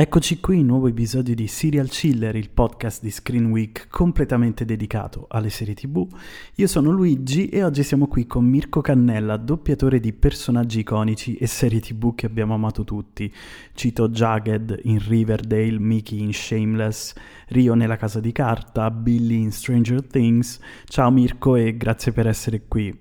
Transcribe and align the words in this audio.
Eccoci 0.00 0.40
qui, 0.40 0.62
nuovo 0.62 0.88
episodio 0.88 1.34
di 1.34 1.46
Serial 1.46 1.90
Chiller, 1.90 2.34
il 2.34 2.48
podcast 2.48 3.02
di 3.02 3.10
Screen 3.10 3.50
Week 3.50 3.86
completamente 3.90 4.64
dedicato 4.64 5.26
alle 5.28 5.50
serie 5.50 5.74
tv. 5.74 6.06
Io 6.54 6.66
sono 6.66 6.90
Luigi 6.90 7.50
e 7.50 7.62
oggi 7.62 7.82
siamo 7.82 8.08
qui 8.08 8.26
con 8.26 8.46
Mirko 8.46 8.80
Cannella, 8.80 9.36
doppiatore 9.36 10.00
di 10.00 10.14
personaggi 10.14 10.78
iconici 10.78 11.36
e 11.36 11.46
serie 11.46 11.80
tv 11.80 12.14
che 12.14 12.24
abbiamo 12.24 12.54
amato 12.54 12.82
tutti. 12.82 13.30
Cito 13.74 14.08
Jagged 14.08 14.80
in 14.84 15.06
Riverdale, 15.06 15.78
Mickey 15.78 16.20
in 16.20 16.32
Shameless, 16.32 17.12
Rio 17.48 17.74
nella 17.74 17.98
casa 17.98 18.20
di 18.20 18.32
carta, 18.32 18.90
Billy 18.90 19.42
in 19.42 19.52
Stranger 19.52 20.02
Things. 20.02 20.60
Ciao 20.86 21.10
Mirko 21.10 21.56
e 21.56 21.76
grazie 21.76 22.12
per 22.12 22.26
essere 22.26 22.62
qui. 22.66 22.98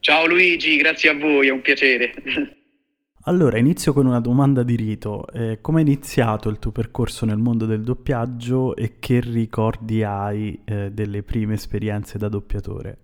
Ciao 0.00 0.26
Luigi, 0.26 0.76
grazie 0.76 1.10
a 1.10 1.14
voi, 1.16 1.46
è 1.46 1.50
un 1.52 1.60
piacere. 1.60 2.12
Allora, 3.26 3.56
inizio 3.56 3.92
con 3.92 4.06
una 4.06 4.18
domanda 4.18 4.64
di 4.64 4.74
rito. 4.74 5.28
Eh, 5.32 5.60
come 5.60 5.78
è 5.78 5.84
iniziato 5.84 6.48
il 6.48 6.58
tuo 6.58 6.72
percorso 6.72 7.24
nel 7.24 7.36
mondo 7.36 7.66
del 7.66 7.82
doppiaggio 7.82 8.74
e 8.74 8.94
che 8.98 9.20
ricordi 9.20 10.02
hai 10.02 10.58
eh, 10.64 10.90
delle 10.90 11.22
prime 11.22 11.54
esperienze 11.54 12.18
da 12.18 12.28
doppiatore? 12.28 12.96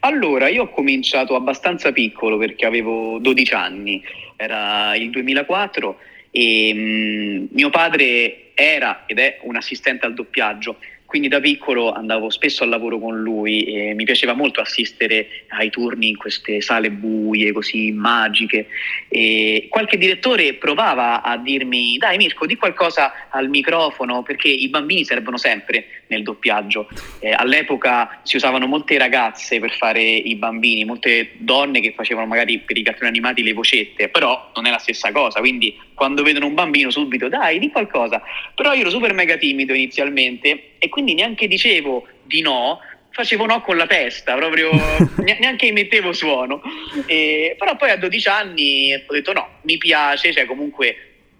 Allora, 0.00 0.48
io 0.48 0.64
ho 0.64 0.70
cominciato 0.70 1.36
abbastanza 1.36 1.92
piccolo 1.92 2.36
perché 2.38 2.66
avevo 2.66 3.18
12 3.20 3.54
anni, 3.54 4.02
era 4.34 4.96
il 4.96 5.10
2004 5.10 5.98
e 6.32 6.72
mh, 6.74 6.78
mm, 6.78 7.46
mio 7.52 7.70
padre 7.70 8.50
era 8.54 9.04
ed 9.06 9.20
è 9.20 9.38
un 9.42 9.54
assistente 9.54 10.06
al 10.06 10.14
doppiaggio 10.14 10.78
quindi 11.12 11.28
da 11.28 11.40
piccolo 11.40 11.92
andavo 11.92 12.30
spesso 12.30 12.64
al 12.64 12.70
lavoro 12.70 12.98
con 12.98 13.20
lui 13.20 13.64
e 13.64 13.92
mi 13.92 14.04
piaceva 14.04 14.32
molto 14.32 14.62
assistere 14.62 15.44
ai 15.48 15.68
turni 15.68 16.08
in 16.08 16.16
queste 16.16 16.62
sale 16.62 16.90
buie, 16.90 17.52
così 17.52 17.92
magiche. 17.92 18.68
E 19.10 19.66
qualche 19.68 19.98
direttore 19.98 20.54
provava 20.54 21.20
a 21.20 21.36
dirmi: 21.36 21.98
Dai, 21.98 22.16
Mirko, 22.16 22.46
di 22.46 22.56
qualcosa 22.56 23.28
al 23.28 23.50
microfono 23.50 24.22
perché 24.22 24.48
i 24.48 24.70
bambini 24.70 25.04
servono 25.04 25.36
sempre 25.36 26.04
nel 26.06 26.22
doppiaggio. 26.22 26.88
Eh, 27.18 27.32
all'epoca 27.32 28.20
si 28.22 28.36
usavano 28.36 28.66
molte 28.66 28.96
ragazze 28.96 29.60
per 29.60 29.72
fare 29.72 30.00
i 30.00 30.34
bambini, 30.36 30.86
molte 30.86 31.32
donne 31.36 31.80
che 31.82 31.92
facevano 31.92 32.26
magari 32.26 32.58
per 32.60 32.78
i 32.78 32.82
cartoni 32.82 33.10
animati 33.10 33.42
le 33.42 33.52
vocette, 33.52 34.08
però 34.08 34.50
non 34.54 34.64
è 34.64 34.70
la 34.70 34.78
stessa 34.78 35.12
cosa. 35.12 35.40
Quindi 35.40 35.78
quando 35.92 36.22
vedono 36.22 36.46
un 36.46 36.54
bambino 36.54 36.88
subito, 36.88 37.28
dai, 37.28 37.58
di 37.58 37.70
qualcosa. 37.70 38.22
Però 38.54 38.72
io 38.72 38.80
ero 38.80 38.88
super 38.88 39.12
mega 39.12 39.36
timido 39.36 39.74
inizialmente 39.74 40.70
e 40.78 40.88
quindi 40.88 41.01
neanche 41.02 41.48
dicevo 41.48 42.06
di 42.22 42.40
no, 42.40 42.78
facevo 43.10 43.46
no 43.46 43.60
con 43.60 43.76
la 43.76 43.86
testa, 43.86 44.34
proprio 44.34 44.70
neanche 45.38 45.66
emettevo 45.66 46.12
suono. 46.12 46.62
E, 47.06 47.54
però 47.58 47.76
poi 47.76 47.90
a 47.90 47.96
12 47.96 48.28
anni 48.28 48.94
ho 48.94 49.12
detto 49.12 49.32
no, 49.32 49.48
mi 49.62 49.76
piace, 49.76 50.32
cioè 50.32 50.46
comunque 50.46 50.96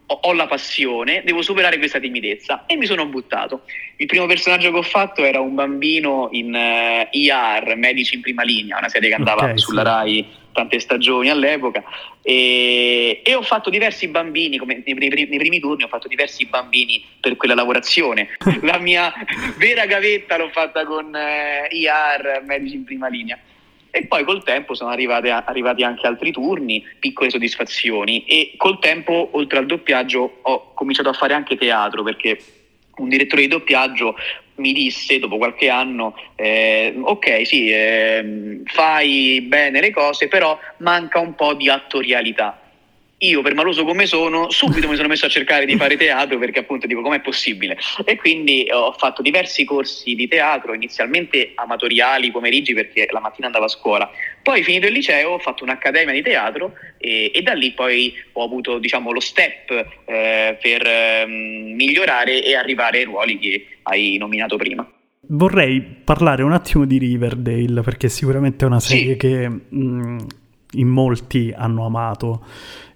ho, 0.07 0.19
ho, 0.23 0.33
la 0.33 0.47
passione, 0.47 1.23
devo 1.25 1.43
superare 1.43 1.79
questa 1.79 1.99
timidezza 1.99 2.65
e 2.67 2.77
mi 2.77 2.87
sono 2.87 3.07
buttato. 3.07 3.63
Il 3.97 4.07
primo 4.07 4.27
personaggio 4.27 4.71
che 4.71 4.79
ho 4.79 4.83
fatto 4.83 5.25
era 5.25 5.41
un 5.41 5.55
bambino 5.55 6.29
in 6.33 6.53
uh, 6.53 7.09
eh, 7.11 7.29
ER, 7.29 7.77
Medici 7.77 8.15
in 8.17 8.21
prima 8.21 8.43
linea, 8.43 8.79
una 8.79 8.89
serie 8.89 9.09
che 9.09 9.15
andava 9.15 9.43
okay, 9.43 9.59
sulla 9.59 9.81
sì. 9.81 9.87
RAI 9.87 10.41
tante 10.53 10.79
stagioni 10.79 11.29
all'epoca 11.29 11.83
e, 12.23 13.21
e, 13.25 13.35
ho 13.35 13.43
fatto 13.43 13.71
diversi 13.71 14.09
bambini, 14.09 14.59
come 14.59 14.83
nei, 14.85 14.95
nei, 14.95 15.27
nei, 15.29 15.39
primi 15.39 15.59
turni 15.59 15.83
ho 15.83 15.89
fatto 15.89 16.09
diversi 16.09 16.47
bambini 16.47 17.05
per 17.21 17.37
quella 17.37 17.55
lavorazione. 17.55 18.29
La 18.63 18.79
mia 18.79 19.13
vera 19.57 19.87
gavetta 19.87 20.37
l'ho 20.37 20.51
fatta 20.51 20.85
con 20.85 21.15
eh, 21.15 21.69
IR, 21.71 22.43
medici 22.45 22.77
in 22.77 22.85
prima 22.85 23.09
linea. 23.09 23.39
E 23.95 24.07
poi 24.07 24.25
col 24.25 24.43
tempo 24.43 24.75
sono 24.75 24.91
arrivati, 24.91 25.29
arrivati 25.29 25.83
anche 25.83 26.07
altri 26.07 26.33
turni, 26.33 26.83
piccole 26.99 27.29
soddisfazioni 27.29 28.25
e 28.25 28.55
col 28.57 28.79
tempo, 28.79 29.31
oltre 29.33 29.59
al 29.59 29.67
doppiaggio, 29.67 30.39
ho 30.41 30.73
cominciato 30.73 31.11
a 31.11 31.13
fare 31.13 31.35
anche 31.35 31.57
teatro 31.57 32.03
perché 32.03 32.39
un 32.97 33.09
direttore 33.09 33.43
di 33.43 33.49
doppiaggio 33.49 34.17
mi 34.63 34.73
disse 34.73 35.19
dopo 35.19 35.37
qualche 35.37 35.69
anno, 35.69 36.15
eh, 36.37 36.95
ok 36.99 37.47
sì, 37.47 37.69
eh, 37.71 38.63
fai 38.65 39.43
bene 39.43 39.81
le 39.81 39.91
cose, 39.91 40.29
però 40.29 40.59
manca 40.79 41.19
un 41.19 41.35
po' 41.35 41.55
di 41.55 41.69
attorialità 41.69 42.62
io 43.23 43.41
per 43.43 43.55
maloso 43.55 43.85
come 43.85 44.07
sono 44.07 44.51
subito 44.51 44.89
mi 44.89 44.97
sono 44.97 45.09
messo 45.09 45.27
a 45.27 45.29
cercare 45.29 45.65
di 45.65 45.77
fare 45.77 45.97
teatro 45.97 46.39
perché 46.39 46.61
appunto 46.61 46.87
dico 46.87 47.03
com'è 47.03 47.21
possibile? 47.21 47.79
E 48.05 48.17
quindi 48.17 48.67
ho 48.71 48.93
fatto 48.93 49.23
diversi 49.23 49.65
corsi 49.65 50.15
di 50.15 50.27
teatro 50.27 50.75
inizialmente 50.75 51.53
amatoriali 51.55 52.31
pomeriggi 52.31 52.75
perché 52.75 53.07
la 53.11 53.21
mattina 53.21 53.47
andavo 53.47 53.67
a 53.67 53.69
scuola. 53.69 54.11
Poi 54.43 54.63
finito 54.65 54.87
il 54.87 54.93
liceo 54.93 55.31
ho 55.31 55.39
fatto 55.39 55.63
un'accademia 55.63 56.13
di 56.13 56.23
teatro 56.23 56.73
e, 56.99 57.31
e 57.33 57.43
da 57.43 57.53
lì 57.53 57.73
poi 57.73 58.13
ho 58.33 58.45
avuto 58.45 58.79
diciamo 58.79 59.13
lo 59.13 59.21
step 59.21 59.71
eh, 60.05 60.59
per 60.61 60.85
eh, 60.85 61.25
migliorare 61.27 62.43
e 62.43 62.57
arrivare 62.57 62.99
ai 62.99 63.05
ruoli 63.05 63.39
che 63.39 63.67
hai 63.83 64.17
nominato 64.17 64.57
prima. 64.57 64.87
Vorrei 65.29 65.81
parlare 65.81 66.43
un 66.43 66.53
attimo 66.53 66.85
di 66.85 66.99
Riverdale 66.99 67.83
perché 67.83 68.09
sicuramente 68.09 68.65
è 68.65 68.69
una 68.69 68.81
serie 68.81 69.13
sì. 69.13 69.17
che 69.17 69.49
mh, 69.49 70.27
in 70.73 70.89
molti 70.89 71.53
hanno 71.57 71.87
amato 71.87 72.45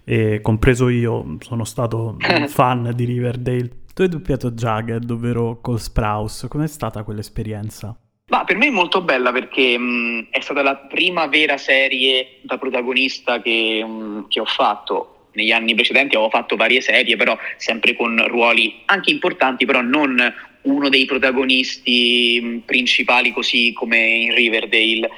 e 0.09 0.39
compreso 0.41 0.87
io 0.87 1.35
sono 1.41 1.65
stato 1.65 2.15
un 2.17 2.47
fan 2.47 2.93
di 2.95 3.03
Riverdale. 3.03 3.69
Tu 3.93 4.03
hai 4.03 4.07
doppiato 4.07 4.51
Jagged, 4.51 5.09
ovvero 5.11 5.59
Cole 5.59 5.79
Sprouse, 5.79 6.47
com'è 6.47 6.67
stata 6.67 7.03
quell'esperienza? 7.03 7.93
Ma 8.29 8.45
per 8.45 8.55
me 8.55 8.67
è 8.67 8.69
molto 8.69 9.01
bella 9.01 9.33
perché 9.33 9.77
mh, 9.77 10.27
è 10.29 10.39
stata 10.39 10.61
la 10.61 10.77
prima 10.77 11.27
vera 11.27 11.57
serie 11.57 12.39
da 12.43 12.57
protagonista 12.57 13.41
che, 13.41 13.83
mh, 13.85 14.27
che 14.29 14.39
ho 14.39 14.45
fatto. 14.45 15.29
Negli 15.33 15.51
anni 15.51 15.75
precedenti 15.75 16.15
avevo 16.15 16.31
fatto 16.31 16.55
varie 16.55 16.81
serie, 16.81 17.17
però 17.17 17.37
sempre 17.57 17.95
con 17.95 18.25
ruoli 18.27 18.83
anche 18.85 19.11
importanti, 19.11 19.65
però 19.65 19.81
non 19.81 20.17
uno 20.61 20.89
dei 20.89 21.05
protagonisti 21.05 22.63
principali 22.65 23.33
così 23.33 23.73
come 23.73 23.97
in 23.97 24.33
Riverdale. 24.33 25.09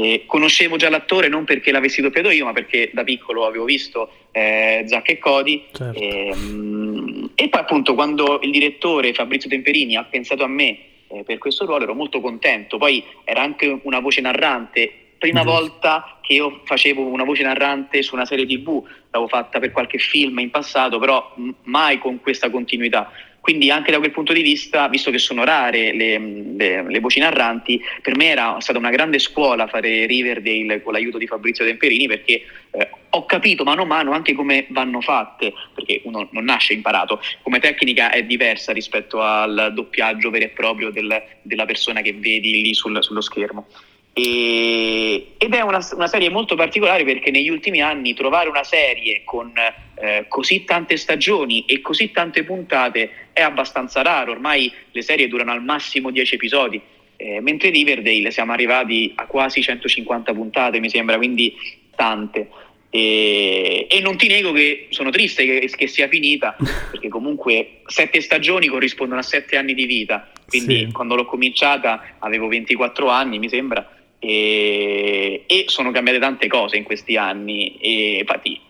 Eh, 0.00 0.24
conoscevo 0.26 0.76
già 0.76 0.88
l'attore 0.88 1.28
non 1.28 1.44
perché 1.44 1.72
l'avessi 1.72 2.00
doppiato 2.00 2.30
io, 2.30 2.44
ma 2.44 2.52
perché 2.52 2.90
da 2.92 3.04
piccolo 3.04 3.46
avevo 3.46 3.64
visto 3.64 4.10
eh, 4.32 4.84
Zack 4.86 5.08
e 5.10 5.18
Cody. 5.18 5.64
Certo. 5.72 5.98
E, 5.98 6.28
ehm, 6.28 7.30
e, 7.34 7.48
poi 7.48 7.60
appunto 7.60 7.94
quando 7.94 8.38
il 8.42 8.50
direttore 8.50 9.12
Fabrizio 9.12 9.48
Temperini 9.48 9.96
ha 9.96 10.04
pensato 10.04 10.44
a 10.44 10.48
me 10.48 10.78
eh, 11.08 11.22
per 11.24 11.38
questo 11.38 11.64
ruolo 11.66 11.84
ero 11.84 11.94
molto 11.94 12.20
contento. 12.20 12.78
Poi 12.78 13.02
era 13.24 13.42
anche 13.42 13.80
una 13.82 14.00
voce 14.00 14.20
narrante. 14.20 14.92
Prima 15.18 15.42
mm-hmm. 15.42 15.52
volta 15.52 16.18
che 16.22 16.34
io 16.34 16.60
facevo 16.64 17.02
una 17.02 17.24
voce 17.24 17.42
narrante 17.42 18.02
su 18.02 18.14
una 18.14 18.24
serie 18.24 18.46
tv, 18.46 18.84
l'avevo 19.10 19.28
fatta 19.28 19.58
per 19.58 19.72
qualche 19.72 19.98
film 19.98 20.38
in 20.38 20.50
passato, 20.50 21.00
però 21.00 21.34
mai 21.64 21.98
con 21.98 22.20
questa 22.20 22.50
continuità. 22.50 23.10
Quindi 23.40 23.70
anche 23.70 23.90
da 23.90 23.98
quel 23.98 24.10
punto 24.10 24.32
di 24.32 24.42
vista, 24.42 24.88
visto 24.88 25.10
che 25.10 25.18
sono 25.18 25.44
rare 25.44 25.94
le, 25.94 26.18
le, 26.18 26.82
le, 26.86 27.00
voci 27.00 27.18
narranti, 27.18 27.80
per 28.02 28.16
me 28.16 28.26
era 28.26 28.60
stata 28.60 28.78
una 28.78 28.90
grande 28.90 29.18
scuola 29.18 29.66
fare 29.66 30.06
Riverdale 30.06 30.82
con 30.82 30.92
l'aiuto 30.92 31.16
di 31.16 31.26
Fabrizio 31.26 31.64
Temperini 31.64 32.06
perché 32.06 32.42
eh, 32.72 32.90
ho 33.10 33.24
capito 33.24 33.64
mano 33.64 33.82
a 33.82 33.86
mano 33.86 34.12
anche 34.12 34.34
come 34.34 34.66
vanno 34.68 35.00
fatte, 35.00 35.54
perché 35.74 36.02
uno 36.04 36.28
non 36.32 36.44
nasce 36.44 36.74
imparato, 36.74 37.20
come 37.42 37.58
tecnica 37.58 38.10
è 38.10 38.22
diversa 38.24 38.72
rispetto 38.72 39.22
al 39.22 39.70
doppiaggio 39.72 40.30
vero 40.30 40.44
e 40.44 40.48
proprio 40.48 40.90
del, 40.90 41.22
della 41.42 41.64
persona 41.64 42.02
che 42.02 42.12
vedi 42.12 42.60
lì 42.60 42.74
sul, 42.74 43.02
sullo 43.02 43.20
schermo. 43.22 43.66
E, 44.12 45.34
ed 45.38 45.54
è 45.54 45.60
una, 45.60 45.78
una, 45.92 46.06
serie 46.08 46.28
molto 46.28 46.56
particolare 46.56 47.04
perché 47.04 47.30
negli 47.30 47.48
ultimi 47.48 47.80
anni 47.80 48.14
trovare 48.14 48.48
una 48.48 48.64
serie 48.64 49.22
con 49.24 49.52
eh, 49.94 50.24
così 50.28 50.64
tante 50.64 50.96
stagioni 50.96 51.64
e 51.66 51.80
così 51.80 52.10
tante 52.10 52.42
puntate 52.42 53.28
è 53.32 53.42
abbastanza 53.42 54.02
raro, 54.02 54.32
ormai 54.32 54.72
le 54.90 55.02
serie 55.02 55.28
durano 55.28 55.52
al 55.52 55.62
massimo 55.62 56.10
10 56.10 56.34
episodi, 56.34 56.80
eh, 57.16 57.40
mentre 57.40 57.70
Riverdale 57.70 58.30
siamo 58.30 58.52
arrivati 58.52 59.12
a 59.14 59.26
quasi 59.26 59.62
150 59.62 60.32
puntate 60.32 60.80
mi 60.80 60.90
sembra, 60.90 61.16
quindi 61.16 61.54
tante. 61.94 62.48
E, 62.90 63.86
e, 63.88 64.00
non 64.00 64.16
ti 64.16 64.28
nego 64.28 64.50
che 64.52 64.86
sono 64.90 65.10
triste 65.10 65.44
che, 65.44 65.70
che, 65.76 65.86
sia 65.88 66.08
finita 66.08 66.56
perché 66.90 67.08
comunque 67.08 67.80
sette 67.84 68.22
stagioni 68.22 68.66
corrispondono 68.66 69.20
a 69.20 69.22
sette 69.22 69.58
anni 69.58 69.74
di 69.74 69.84
vita 69.84 70.30
quindi 70.46 70.86
sì. 70.86 70.90
quando 70.90 71.14
l'ho 71.14 71.26
cominciata 71.26 72.16
avevo 72.18 72.48
24 72.48 73.10
anni 73.10 73.38
mi 73.38 73.50
sembra 73.50 73.97
e, 74.18 75.44
e, 75.46 75.64
sono 75.68 75.90
cambiate 75.90 76.18
tante 76.18 76.48
cose 76.48 76.76
in 76.76 76.84
questi 76.84 77.16
anni 77.16 77.78
e 77.78 78.18
infatti 78.20 78.66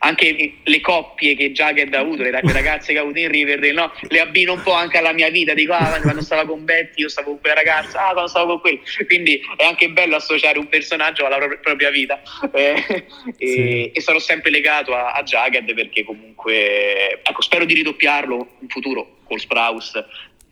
anche 0.00 0.54
le 0.62 0.80
coppie 0.80 1.34
che 1.34 1.52
Jagged 1.52 1.92
ha 1.94 1.98
avuto, 1.98 2.22
le, 2.22 2.30
ragazze 2.30 2.92
che 2.92 2.98
ha 2.98 3.02
avuto 3.02 3.18
in 3.18 3.28
Riverdale, 3.28 3.72
no? 3.72 3.92
le 4.08 4.20
abbino 4.20 4.52
un 4.52 4.62
po' 4.62 4.72
anche 4.72 4.98
alla 4.98 5.12
mia 5.12 5.30
vita, 5.30 5.54
dico 5.54 5.72
ah, 5.72 5.98
quando 6.00 6.22
stavo 6.22 6.52
con 6.52 6.64
Betty 6.64 7.02
io 7.02 7.08
stavo 7.08 7.30
con 7.30 7.40
quella 7.40 7.56
ragazza, 7.56 8.06
ah 8.06 8.12
quando 8.12 8.28
stavo 8.28 8.46
con 8.46 8.60
quello, 8.60 8.78
quindi 9.06 9.40
è 9.56 9.64
anche 9.64 9.90
bello 9.90 10.16
associare 10.16 10.58
un 10.58 10.68
personaggio 10.68 11.26
alla 11.26 11.38
pro- 11.38 11.58
propria 11.60 11.90
vita 11.90 12.20
eh, 12.52 12.84
sì. 12.86 13.04
e, 13.36 13.90
e, 13.94 14.00
sarò 14.00 14.18
sempre 14.18 14.50
legato 14.50 14.94
a, 14.94 15.12
a 15.12 15.22
Jagged 15.22 15.74
perché 15.74 16.04
comunque, 16.04 17.20
ecco, 17.22 17.42
spero 17.42 17.64
di 17.64 17.74
ridoppiarlo 17.74 18.48
in 18.60 18.68
futuro 18.68 19.16
col 19.24 19.40
Sprouse 19.40 20.06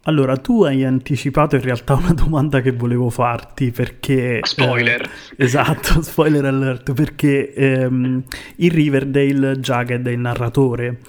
allora, 0.07 0.37
tu 0.37 0.63
hai 0.63 0.85
anticipato 0.85 1.57
in 1.57 1.63
realtà 1.63 1.95
una 1.95 2.13
domanda 2.13 2.61
che 2.61 2.71
volevo 2.71 3.11
farti 3.11 3.73
perché... 3.73 4.39
Spoiler! 4.43 5.03
Eh, 5.37 5.45
esatto, 5.45 6.01
spoiler 6.03 6.45
alert, 6.45 6.93
perché 6.93 7.53
ehm, 7.53 8.23
in 8.57 8.69
Riverdale 8.69 9.59
Jagged 9.59 10.07
è 10.07 10.11
il 10.13 10.19
narratore 10.21 11.01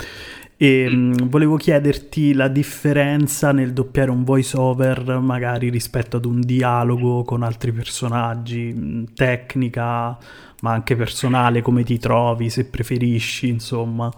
E 0.58 0.90
mm. 0.90 1.10
mh, 1.12 1.30
volevo 1.30 1.58
chiederti 1.58 2.34
la 2.34 2.48
differenza 2.48 3.52
nel 3.52 3.72
doppiare 3.72 4.10
un 4.10 4.24
voice 4.24 4.58
over 4.58 5.20
magari 5.20 5.70
rispetto 5.70 6.18
ad 6.18 6.26
un 6.26 6.42
dialogo 6.42 7.24
con 7.24 7.44
altri 7.44 7.72
personaggi, 7.72 8.74
mh, 8.74 9.14
tecnica, 9.14 10.18
ma 10.62 10.72
anche 10.72 10.96
personale, 10.96 11.62
come 11.62 11.84
ti 11.84 12.00
trovi, 12.00 12.50
se 12.50 12.66
preferisci, 12.66 13.48
insomma. 13.48 14.12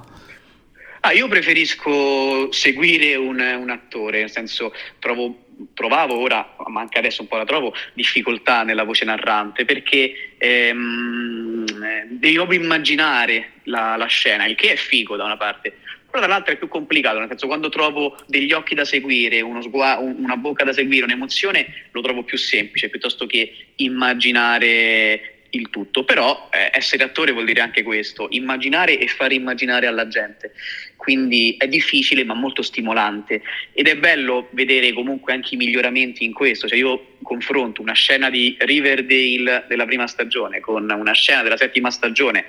Ah, 1.01 1.13
io 1.13 1.28
preferisco 1.28 2.51
seguire 2.51 3.16
un, 3.16 3.40
un 3.40 3.69
attore, 3.69 4.19
nel 4.19 4.31
senso 4.31 4.74
trovo 5.00 5.48
trovavo 5.74 6.18
ora, 6.18 6.56
ma 6.68 6.81
anche 6.81 7.00
adesso 7.00 7.22
un 7.22 7.28
po' 7.28 7.38
la 7.38 7.46
trovo, 7.46 7.74
difficoltà 7.94 8.63
nella 8.63 8.84
voce 8.84 9.06
narrante 9.06 9.66
perché 9.66 10.36
ehm, 10.38 11.66
devi 12.07 12.36
proprio 12.36 12.62
immaginare 12.62 13.54
la, 13.63 13.96
la, 13.98 14.06
scena, 14.06 14.46
il 14.46 14.56
che 14.56 14.72
è 14.72 14.75
figo 14.75 15.16
da 15.16 15.25
una 15.25 15.38
parte, 15.38 15.78
però 16.10 16.22
dall'altra 16.22 16.54
è 16.54 16.57
più 16.57 16.68
complicato, 16.68 17.19
nel 17.19 17.28
senso 17.28 17.48
quando 17.48 17.69
trovo 17.69 18.18
degli 18.25 18.52
occhi 18.52 18.74
da 18.74 18.86
seguire, 18.86 19.44
sgua- 19.62 19.98
una 20.00 20.38
bocca 20.38 20.63
da 20.63 20.74
seguire, 20.74 21.06
un'emozione, 21.06 21.88
lo 21.92 22.02
trovo 22.02 22.24
più 22.24 22.38
semplice 22.38 22.90
piuttosto 22.90 23.25
che 23.25 23.74
immaginare 23.75 25.40
il 25.52 25.69
tutto, 25.69 26.04
però 26.04 26.50
eh, 26.52 26.69
essere 26.74 27.04
attore 27.04 27.31
vuol 27.31 27.45
dire 27.45 27.62
anche 27.62 27.84
questo, 27.84 28.28
immaginare 28.30 29.00
e 29.00 29.07
far 29.07 29.31
immaginare 29.31 29.88
alla 29.88 30.07
gente, 30.07 30.54
quindi 31.09 31.56
è 31.57 31.67
difficile 31.67 32.23
ma 32.23 32.35
molto 32.35 32.61
stimolante 32.61 33.41
ed 33.73 33.88
è 33.88 33.97
bello 33.97 34.47
vedere 34.51 34.94
comunque 34.94 35.33
anche 35.33 35.56
i 35.56 35.57
miglioramenti 35.57 36.23
in 36.23 36.33
questo, 36.33 36.67
cioè 36.67 36.77
io 36.77 37.15
confronto 37.23 37.81
una 37.81 37.94
scena 37.94 38.29
di 38.29 38.56
Riverdale 38.59 39.65
della 39.67 39.85
prima 39.85 40.06
stagione 40.06 40.59
con 40.59 40.88
una 40.88 41.13
scena 41.13 41.41
della 41.41 41.57
settima 41.57 41.89
stagione 41.89 42.45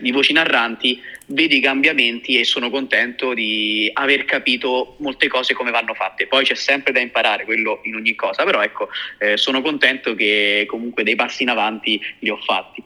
di 0.00 0.10
voci 0.10 0.32
narranti, 0.32 1.02
vedo 1.26 1.54
i 1.54 1.60
cambiamenti 1.60 2.38
e 2.38 2.44
sono 2.44 2.70
contento 2.70 3.34
di 3.34 3.90
aver 3.92 4.24
capito 4.24 4.96
molte 5.00 5.28
cose 5.28 5.52
come 5.52 5.70
vanno 5.70 5.92
fatte. 5.92 6.26
Poi 6.28 6.44
c'è 6.44 6.54
sempre 6.54 6.94
da 6.94 7.00
imparare, 7.00 7.44
quello 7.44 7.80
in 7.82 7.94
ogni 7.94 8.14
cosa, 8.14 8.42
però 8.44 8.62
ecco, 8.62 8.88
eh, 9.18 9.36
sono 9.36 9.60
contento 9.60 10.14
che 10.14 10.64
comunque 10.66 11.02
dei 11.02 11.14
passi 11.14 11.42
in 11.42 11.50
avanti 11.50 12.00
li 12.20 12.30
ho 12.30 12.38
fatti. 12.38 12.82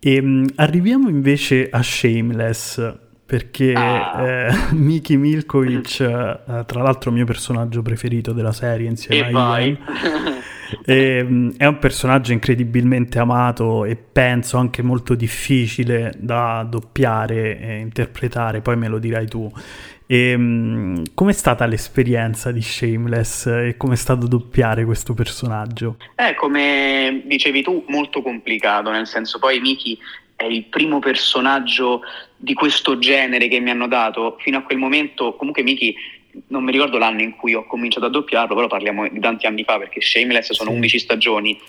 E, 0.00 0.14
ehm, 0.16 0.48
arriviamo 0.56 1.08
invece 1.08 1.68
a 1.70 1.80
Shameless 1.80 3.10
perché 3.32 3.72
ah. 3.72 4.28
eh, 4.28 4.52
Miki 4.76 5.16
Milkovic, 5.16 6.00
eh, 6.00 6.64
tra 6.66 6.82
l'altro 6.82 7.10
mio 7.10 7.24
personaggio 7.24 7.80
preferito 7.80 8.32
della 8.32 8.52
serie 8.52 8.86
insieme 8.86 9.30
e 9.30 9.34
a 9.34 9.58
Ian, 9.58 9.78
è, 10.84 11.24
è 11.56 11.64
un 11.64 11.78
personaggio 11.80 12.32
incredibilmente 12.32 13.18
amato 13.18 13.86
e 13.86 13.96
penso 13.96 14.58
anche 14.58 14.82
molto 14.82 15.14
difficile 15.14 16.12
da 16.18 16.62
doppiare 16.68 17.58
e 17.58 17.78
interpretare, 17.78 18.60
poi 18.60 18.76
me 18.76 18.88
lo 18.88 18.98
dirai 18.98 19.26
tu. 19.26 19.50
E, 20.04 20.34
um, 20.34 21.02
com'è 21.14 21.32
stata 21.32 21.64
l'esperienza 21.64 22.52
di 22.52 22.60
Shameless 22.60 23.46
e 23.46 23.76
com'è 23.78 23.96
stato 23.96 24.26
doppiare 24.26 24.84
questo 24.84 25.14
personaggio? 25.14 25.96
Eh, 26.16 26.34
come 26.34 27.22
dicevi 27.24 27.62
tu, 27.62 27.82
molto 27.88 28.20
complicato, 28.20 28.90
nel 28.90 29.06
senso 29.06 29.38
poi 29.38 29.58
Miki 29.58 29.98
è 30.42 30.46
il 30.46 30.64
primo 30.64 30.98
personaggio 30.98 32.02
di 32.36 32.54
questo 32.54 32.98
genere 32.98 33.48
che 33.48 33.60
mi 33.60 33.70
hanno 33.70 33.86
dato. 33.86 34.36
Fino 34.40 34.58
a 34.58 34.62
quel 34.62 34.78
momento, 34.78 35.34
comunque 35.36 35.62
Miki, 35.62 35.94
non 36.48 36.64
mi 36.64 36.72
ricordo 36.72 36.98
l'anno 36.98 37.22
in 37.22 37.36
cui 37.36 37.54
ho 37.54 37.64
cominciato 37.64 38.06
a 38.06 38.10
doppiarlo, 38.10 38.54
però 38.54 38.66
parliamo 38.66 39.08
di 39.08 39.20
tanti 39.20 39.46
anni 39.46 39.64
fa 39.64 39.78
perché 39.78 40.00
Shameless 40.00 40.52
sono 40.52 40.70
sì. 40.70 40.76
11 40.76 40.98
stagioni. 40.98 41.60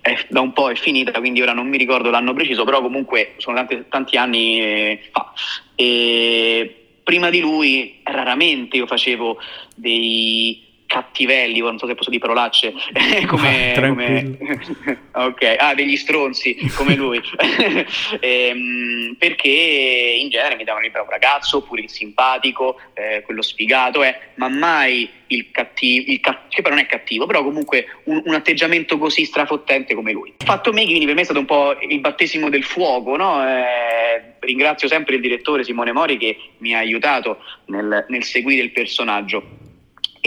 È, 0.00 0.26
da 0.28 0.40
un 0.40 0.52
po' 0.52 0.70
è 0.70 0.74
finita, 0.74 1.18
quindi 1.18 1.40
ora 1.40 1.52
non 1.52 1.68
mi 1.68 1.76
ricordo 1.76 2.10
l'anno 2.10 2.34
preciso, 2.34 2.64
però 2.64 2.80
comunque 2.80 3.34
sono 3.38 3.56
tanti, 3.56 3.84
tanti 3.88 4.16
anni 4.16 4.60
eh, 4.60 5.00
fa. 5.10 5.32
E 5.74 6.74
prima 7.02 7.30
di 7.30 7.40
lui 7.40 8.00
raramente 8.02 8.76
io 8.76 8.86
facevo 8.86 9.38
dei 9.74 10.67
cattivelli, 10.88 11.60
non 11.60 11.78
so 11.78 11.86
se 11.86 11.94
posso 11.94 12.08
dire 12.08 12.22
parolacce, 12.22 12.72
come, 13.28 13.74
ah, 13.74 13.88
come... 13.88 14.38
ok, 15.12 15.56
ah, 15.58 15.74
degli 15.74 15.96
stronzi 15.96 16.56
come 16.74 16.96
lui, 16.96 17.20
ehm, 18.18 19.14
perché 19.18 19.48
in 19.48 20.30
genere 20.30 20.56
mi 20.56 20.64
davano 20.64 20.86
il 20.86 20.90
bravo 20.90 21.10
ragazzo, 21.10 21.58
oppure 21.58 21.82
il 21.82 21.90
simpatico, 21.90 22.80
eh, 22.94 23.22
quello 23.22 23.42
sfigato, 23.42 24.02
eh, 24.02 24.18
ma 24.36 24.48
mai 24.48 25.08
il 25.26 25.50
cattivo, 25.50 26.10
il 26.10 26.20
cat- 26.20 26.48
che 26.48 26.62
però 26.62 26.74
non 26.74 26.82
è 26.82 26.88
cattivo, 26.88 27.26
però 27.26 27.44
comunque 27.44 28.00
un, 28.04 28.22
un, 28.24 28.34
atteggiamento 28.34 28.96
così 28.96 29.26
strafottente 29.26 29.94
come 29.94 30.12
lui. 30.12 30.32
Il 30.38 30.46
fatto 30.46 30.72
me, 30.72 30.84
quindi 30.84 31.04
per 31.04 31.14
me 31.14 31.20
è 31.20 31.24
stato 31.24 31.40
un 31.40 31.44
po' 31.44 31.76
il 31.80 32.00
battesimo 32.00 32.48
del 32.48 32.64
fuoco, 32.64 33.14
no? 33.14 33.46
eh, 33.46 34.36
ringrazio 34.38 34.88
sempre 34.88 35.16
il 35.16 35.20
direttore 35.20 35.64
Simone 35.64 35.92
Mori 35.92 36.16
che 36.16 36.38
mi 36.58 36.74
ha 36.74 36.78
aiutato 36.78 37.42
nel, 37.66 38.06
nel 38.08 38.24
seguire 38.24 38.62
il 38.62 38.70
personaggio 38.70 39.66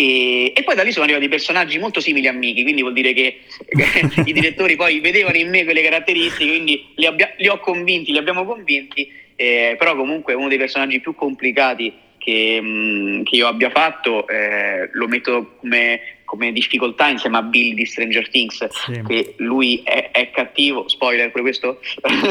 e, 0.02 0.52
e, 0.56 0.64
poi 0.64 0.74
da 0.74 0.82
lì 0.82 0.92
sono 0.92 1.06
arrivati 1.06 1.28
personaggi 1.28 1.78
molto 1.78 2.00
simili 2.00 2.28
a 2.28 2.32
Miki, 2.32 2.64
quindi 2.64 2.82
vuol 2.82 2.94
dire 2.94 3.14
che, 3.14 3.42
che 3.68 4.10
i 4.26 4.34
direttori 4.34 4.76
poi 4.76 5.00
vedevano 5.00 5.38
in 5.38 5.50
me 5.50 5.64
quelle 5.64 5.84
caratteristiche, 5.84 6.50
quindi 6.50 6.88
li, 6.96 7.06
abbia, 7.06 7.32
li 7.38 7.48
ho 7.48 7.60
convinti, 7.60 8.12
li 8.12 8.18
abbiamo 8.18 8.44
convinti, 8.44 9.08
eh, 9.36 9.76
però 9.78 9.96
comunque 9.96 10.34
uno 10.34 10.48
dei 10.48 10.58
personaggi 10.58 11.00
più 11.00 11.14
complicati 11.14 11.94
che, 12.18 12.60
mh, 12.60 12.68
mm, 12.68 13.24
che 13.24 13.36
io 13.36 13.46
abbia 13.46 13.70
fatto 13.70 14.28
eh, 14.28 14.90
lo 14.94 15.08
metto 15.08 15.58
come, 15.60 16.00
come, 16.26 16.52
difficoltà 16.52 17.08
insieme 17.10 17.38
a 17.38 17.44
Bill 17.44 17.76
di 17.76 17.86
Stranger 17.86 18.28
Things, 18.28 18.68
sì. 18.70 19.04
che 19.08 19.36
lui 19.38 19.82
è, 19.84 20.10
è, 20.10 20.32
cattivo, 20.32 20.88
spoiler 20.88 21.30
pure 21.30 21.44
questo? 21.44 21.80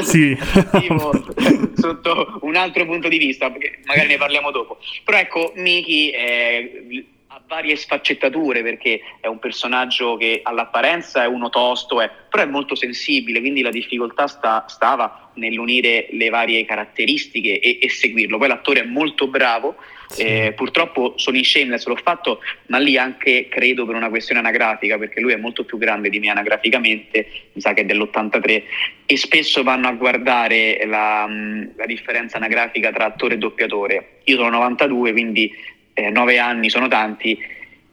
Sì. 0.03 0.37
cattivo 0.53 1.13
sotto 1.77 2.41
un 2.43 2.57
altro 2.57 2.85
punto 2.85 3.07
di 3.07 3.19
vista, 3.19 3.49
magari 3.85 4.09
ne 4.09 4.17
parliamo 4.17 4.51
dopo. 4.51 4.79
Però 5.05 5.17
ecco, 5.17 5.53
Miki... 5.55 6.11
Eh, 6.11 7.05
ha 7.33 7.41
varie 7.47 7.77
sfaccettature 7.77 8.61
perché 8.61 9.01
è 9.21 9.29
un 9.29 9.39
personaggio 9.39 10.17
che 10.17 10.41
all'apparenza 10.43 11.23
è 11.23 11.27
uno 11.29 11.49
tosto, 11.49 12.01
è, 12.01 12.11
però 12.29 12.43
è 12.43 12.47
molto 12.47 12.75
sensibile, 12.75 13.39
quindi 13.39 13.63
la 13.63 13.71
difficoltà 13.71 14.27
sta, 14.27 14.65
stava 14.67 15.31
nell'unire 15.35 16.09
le 16.11 16.29
varie 16.29 16.65
caratteristiche 16.65 17.61
e, 17.61 17.79
e, 17.81 17.89
seguirlo. 17.89 18.37
Poi 18.37 18.49
l'attore 18.49 18.81
è 18.81 18.85
molto 18.85 19.29
bravo, 19.29 19.77
sì. 20.09 20.23
eh, 20.23 20.53
purtroppo 20.57 21.13
sono 21.19 21.37
in 21.37 21.45
Shameless, 21.45 21.87
l'ho 21.87 21.95
fatto, 22.03 22.41
ma 22.67 22.79
lì 22.79 22.97
anche 22.97 23.47
credo 23.49 23.87
per 23.87 23.95
una 23.95 24.09
questione 24.09 24.41
anagrafica, 24.41 24.99
perché 24.99 25.21
lui 25.21 25.33
è 25.33 25.37
molto 25.37 25.65
più 25.65 25.79
grande 25.79 26.09
di 26.09 26.19
me 26.19 26.31
anagraficamente, 26.31 27.29
mi 27.53 27.61
sa 27.61 27.73
che 27.75 27.83
è 27.83 27.85
dell'83, 27.85 28.63
e 29.07 29.17
spesso 29.17 29.63
vanno 29.63 29.87
a 29.87 29.93
guardare 29.93 30.85
la, 30.85 31.29
la 31.77 31.87
differenza 31.87 32.39
anagrafica 32.39 32.91
tra 32.91 33.05
attore 33.05 33.35
e 33.35 33.39
doppiatore. 33.39 34.19
Io 34.25 34.37
sono 34.37 34.51
92, 34.51 35.13
quindi 35.13 35.79
eh, 36.01 36.11
nove 36.11 36.39
anni 36.39 36.71
sono 36.71 36.89
tanti, 36.89 37.39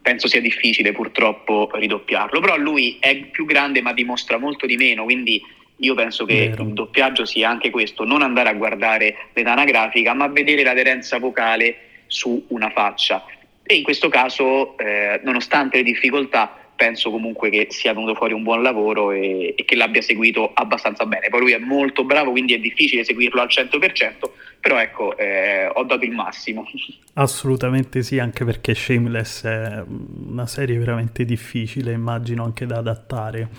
penso 0.01 0.27
sia 0.27 0.39
difficile 0.39 0.93
purtroppo 0.93 1.69
ridoppiarlo, 1.73 2.39
però 2.39 2.57
lui 2.57 2.97
è 2.99 3.15
più 3.25 3.45
grande 3.45 3.81
ma 3.81 3.93
dimostra 3.93 4.37
molto 4.37 4.65
di 4.65 4.77
meno, 4.77 5.03
quindi 5.03 5.41
io 5.79 5.93
penso 5.93 6.25
che 6.25 6.49
Vero. 6.49 6.63
il 6.63 6.73
doppiaggio 6.73 7.25
sia 7.25 7.49
anche 7.49 7.69
questo, 7.69 8.03
non 8.03 8.21
andare 8.21 8.49
a 8.49 8.53
guardare 8.53 9.27
l'età 9.33 9.51
anagrafica, 9.51 10.13
ma 10.13 10.27
vedere 10.27 10.63
l'aderenza 10.63 11.19
vocale 11.19 12.03
su 12.07 12.45
una 12.49 12.69
faccia. 12.69 13.25
E 13.63 13.75
in 13.75 13.83
questo 13.83 14.07
caso, 14.07 14.77
eh, 14.77 15.19
nonostante 15.23 15.77
le 15.77 15.83
difficoltà, 15.83 16.66
penso 16.77 17.09
comunque 17.09 17.49
che 17.49 17.67
sia 17.71 17.93
venuto 17.93 18.13
fuori 18.15 18.33
un 18.33 18.43
buon 18.43 18.61
lavoro 18.61 19.11
e, 19.11 19.55
e, 19.57 19.65
che 19.65 19.75
l'abbia 19.75 20.01
seguito 20.01 20.51
abbastanza 20.53 21.05
bene. 21.05 21.27
Poi 21.27 21.39
lui 21.41 21.51
è 21.51 21.57
molto 21.57 22.05
bravo, 22.05 22.31
quindi 22.31 22.53
è 22.53 22.59
difficile 22.59 23.03
seguirlo 23.03 23.41
al 23.41 23.47
100%, 23.49 24.29
però 24.61 24.79
ecco, 24.79 25.17
eh, 25.17 25.67
ho 25.73 25.83
dato 25.83 26.05
il 26.05 26.11
massimo. 26.11 26.65
Assolutamente 27.15 28.03
sì, 28.03 28.19
anche 28.19 28.45
perché 28.45 28.75
Shameless 28.75 29.43
è 29.43 29.83
una 29.87 30.45
serie 30.45 30.77
veramente 30.77 31.25
difficile, 31.25 31.91
immagino 31.91 32.43
anche 32.43 32.67
da 32.67 32.77
adattare. 32.77 33.49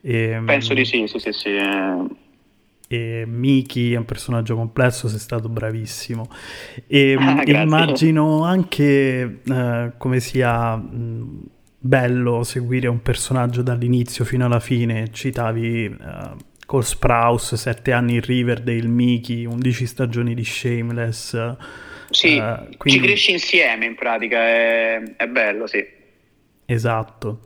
E, 0.00 0.30
ehm, 0.30 0.46
Penso 0.46 0.72
di 0.72 0.86
sì, 0.86 1.06
sì, 1.06 1.18
sì, 1.18 1.32
sì. 1.32 1.56
E 2.86 3.24
Miki 3.26 3.92
è 3.92 3.96
un 3.96 4.04
personaggio 4.06 4.56
complesso, 4.56 5.06
sei 5.08 5.18
stato 5.18 5.48
bravissimo. 5.48 6.28
E 6.88 7.14
ah, 7.18 7.42
immagino 7.44 8.42
anche 8.42 9.40
uh, 9.44 9.92
come 9.98 10.20
sia... 10.20 10.76
Mh, 10.76 11.52
bello 11.86 12.44
seguire 12.44 12.88
un 12.88 13.02
personaggio 13.02 13.60
dall'inizio 13.60 14.24
fino 14.24 14.46
alla 14.46 14.60
fine. 14.60 15.10
Citavi 15.12 15.84
uh, 15.84 16.36
Cole 16.64 16.82
Sprouse, 16.82 17.58
7 17.58 17.92
anni 17.92 18.14
in 18.14 18.22
Riverdale, 18.22 18.86
Mickey, 18.86 19.44
11 19.44 19.86
stagioni 19.86 20.34
di 20.34 20.44
Shameless. 20.44 21.56
Sì, 22.08 22.38
uh, 22.38 22.74
quindi... 22.78 23.00
ci 23.00 23.00
cresci 23.00 23.32
insieme 23.32 23.84
in 23.84 23.94
pratica, 23.96 24.38
è, 24.38 25.02
è 25.16 25.26
bello, 25.26 25.66
sì. 25.66 25.84
Esatto. 26.64 27.40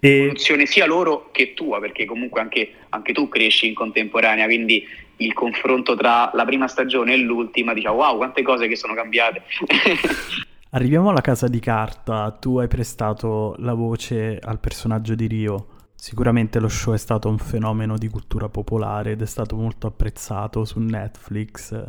E... 0.00 0.32
sia 0.34 0.86
loro 0.86 1.28
che 1.30 1.52
tua, 1.52 1.78
perché 1.78 2.06
comunque 2.06 2.40
anche, 2.40 2.72
anche, 2.88 3.12
tu 3.12 3.28
cresci 3.28 3.66
in 3.66 3.74
contemporanea, 3.74 4.46
quindi 4.46 4.88
il 5.18 5.34
confronto 5.34 5.94
tra 5.94 6.30
la 6.32 6.46
prima 6.46 6.68
stagione 6.68 7.12
e 7.12 7.18
l'ultima, 7.18 7.74
diciamo, 7.74 7.96
wow, 7.96 8.16
quante 8.16 8.40
cose 8.40 8.66
che 8.66 8.76
sono 8.76 8.94
cambiate. 8.94 9.42
Arriviamo 10.74 11.10
alla 11.10 11.20
casa 11.20 11.46
di 11.46 11.60
carta, 11.60 12.32
tu 12.32 12.58
hai 12.58 12.66
prestato 12.66 13.54
la 13.58 13.74
voce 13.74 14.40
al 14.42 14.58
personaggio 14.58 15.14
di 15.14 15.28
Rio. 15.28 15.66
Sicuramente 15.94 16.58
lo 16.58 16.66
show 16.66 16.92
è 16.94 16.98
stato 16.98 17.28
un 17.28 17.38
fenomeno 17.38 17.96
di 17.96 18.08
cultura 18.08 18.48
popolare 18.48 19.12
ed 19.12 19.22
è 19.22 19.26
stato 19.26 19.54
molto 19.54 19.86
apprezzato 19.86 20.64
su 20.64 20.80
Netflix. 20.80 21.80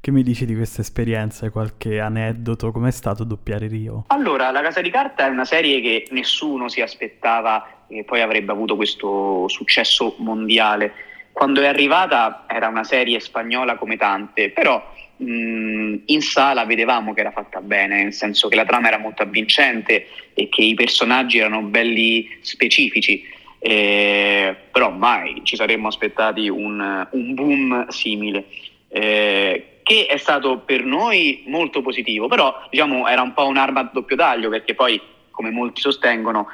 Che 0.00 0.10
mi 0.10 0.24
dici 0.24 0.44
di 0.44 0.56
questa 0.56 0.80
esperienza? 0.80 1.50
Qualche 1.50 2.00
aneddoto? 2.00 2.72
Com'è 2.72 2.90
stato 2.90 3.22
doppiare 3.22 3.68
Rio? 3.68 4.06
Allora, 4.08 4.50
La 4.50 4.60
Casa 4.60 4.80
di 4.80 4.90
Carta 4.90 5.24
è 5.24 5.28
una 5.28 5.44
serie 5.44 5.80
che 5.80 6.08
nessuno 6.10 6.68
si 6.68 6.80
aspettava 6.80 7.64
che 7.86 8.02
poi 8.02 8.22
avrebbe 8.22 8.50
avuto 8.50 8.74
questo 8.74 9.46
successo 9.46 10.16
mondiale. 10.18 10.92
Quando 11.30 11.60
è 11.60 11.66
arrivata 11.68 12.44
era 12.48 12.66
una 12.66 12.82
serie 12.82 13.20
spagnola 13.20 13.76
come 13.76 13.96
tante, 13.96 14.50
però 14.50 14.84
mh, 15.22 16.02
in 16.06 16.22
sala 16.22 16.64
vedevamo 16.64 17.14
che 17.14 17.20
era 17.20 17.30
fatta 17.30 17.60
bene, 17.60 18.02
nel 18.02 18.12
senso 18.12 18.48
che 18.48 18.56
la 18.56 18.64
trama 18.64 18.88
era 18.88 18.98
molto 18.98 19.22
avvincente 19.22 20.06
e 20.34 20.48
che 20.48 20.62
i 20.62 20.74
personaggi 20.74 21.38
erano 21.38 21.62
belli 21.62 22.28
specifici 22.40 23.40
eh, 23.64 24.56
però 24.72 24.90
mai 24.90 25.40
ci 25.44 25.54
saremmo 25.54 25.86
aspettati 25.86 26.48
un, 26.48 27.06
un 27.08 27.34
boom 27.34 27.86
simile. 27.88 28.46
Eh, 28.88 29.66
che 29.84 30.06
è 30.06 30.16
stato 30.16 30.58
per 30.58 30.84
noi 30.84 31.44
molto 31.46 31.80
positivo, 31.80 32.28
però 32.28 32.54
diciamo 32.70 33.06
era 33.08 33.22
un 33.22 33.32
po' 33.34 33.46
un'arma 33.46 33.80
a 33.80 33.90
doppio 33.92 34.16
taglio 34.16 34.48
perché 34.48 34.74
poi, 34.74 35.00
come 35.30 35.50
molti 35.50 35.80
sostengono, 35.80 36.48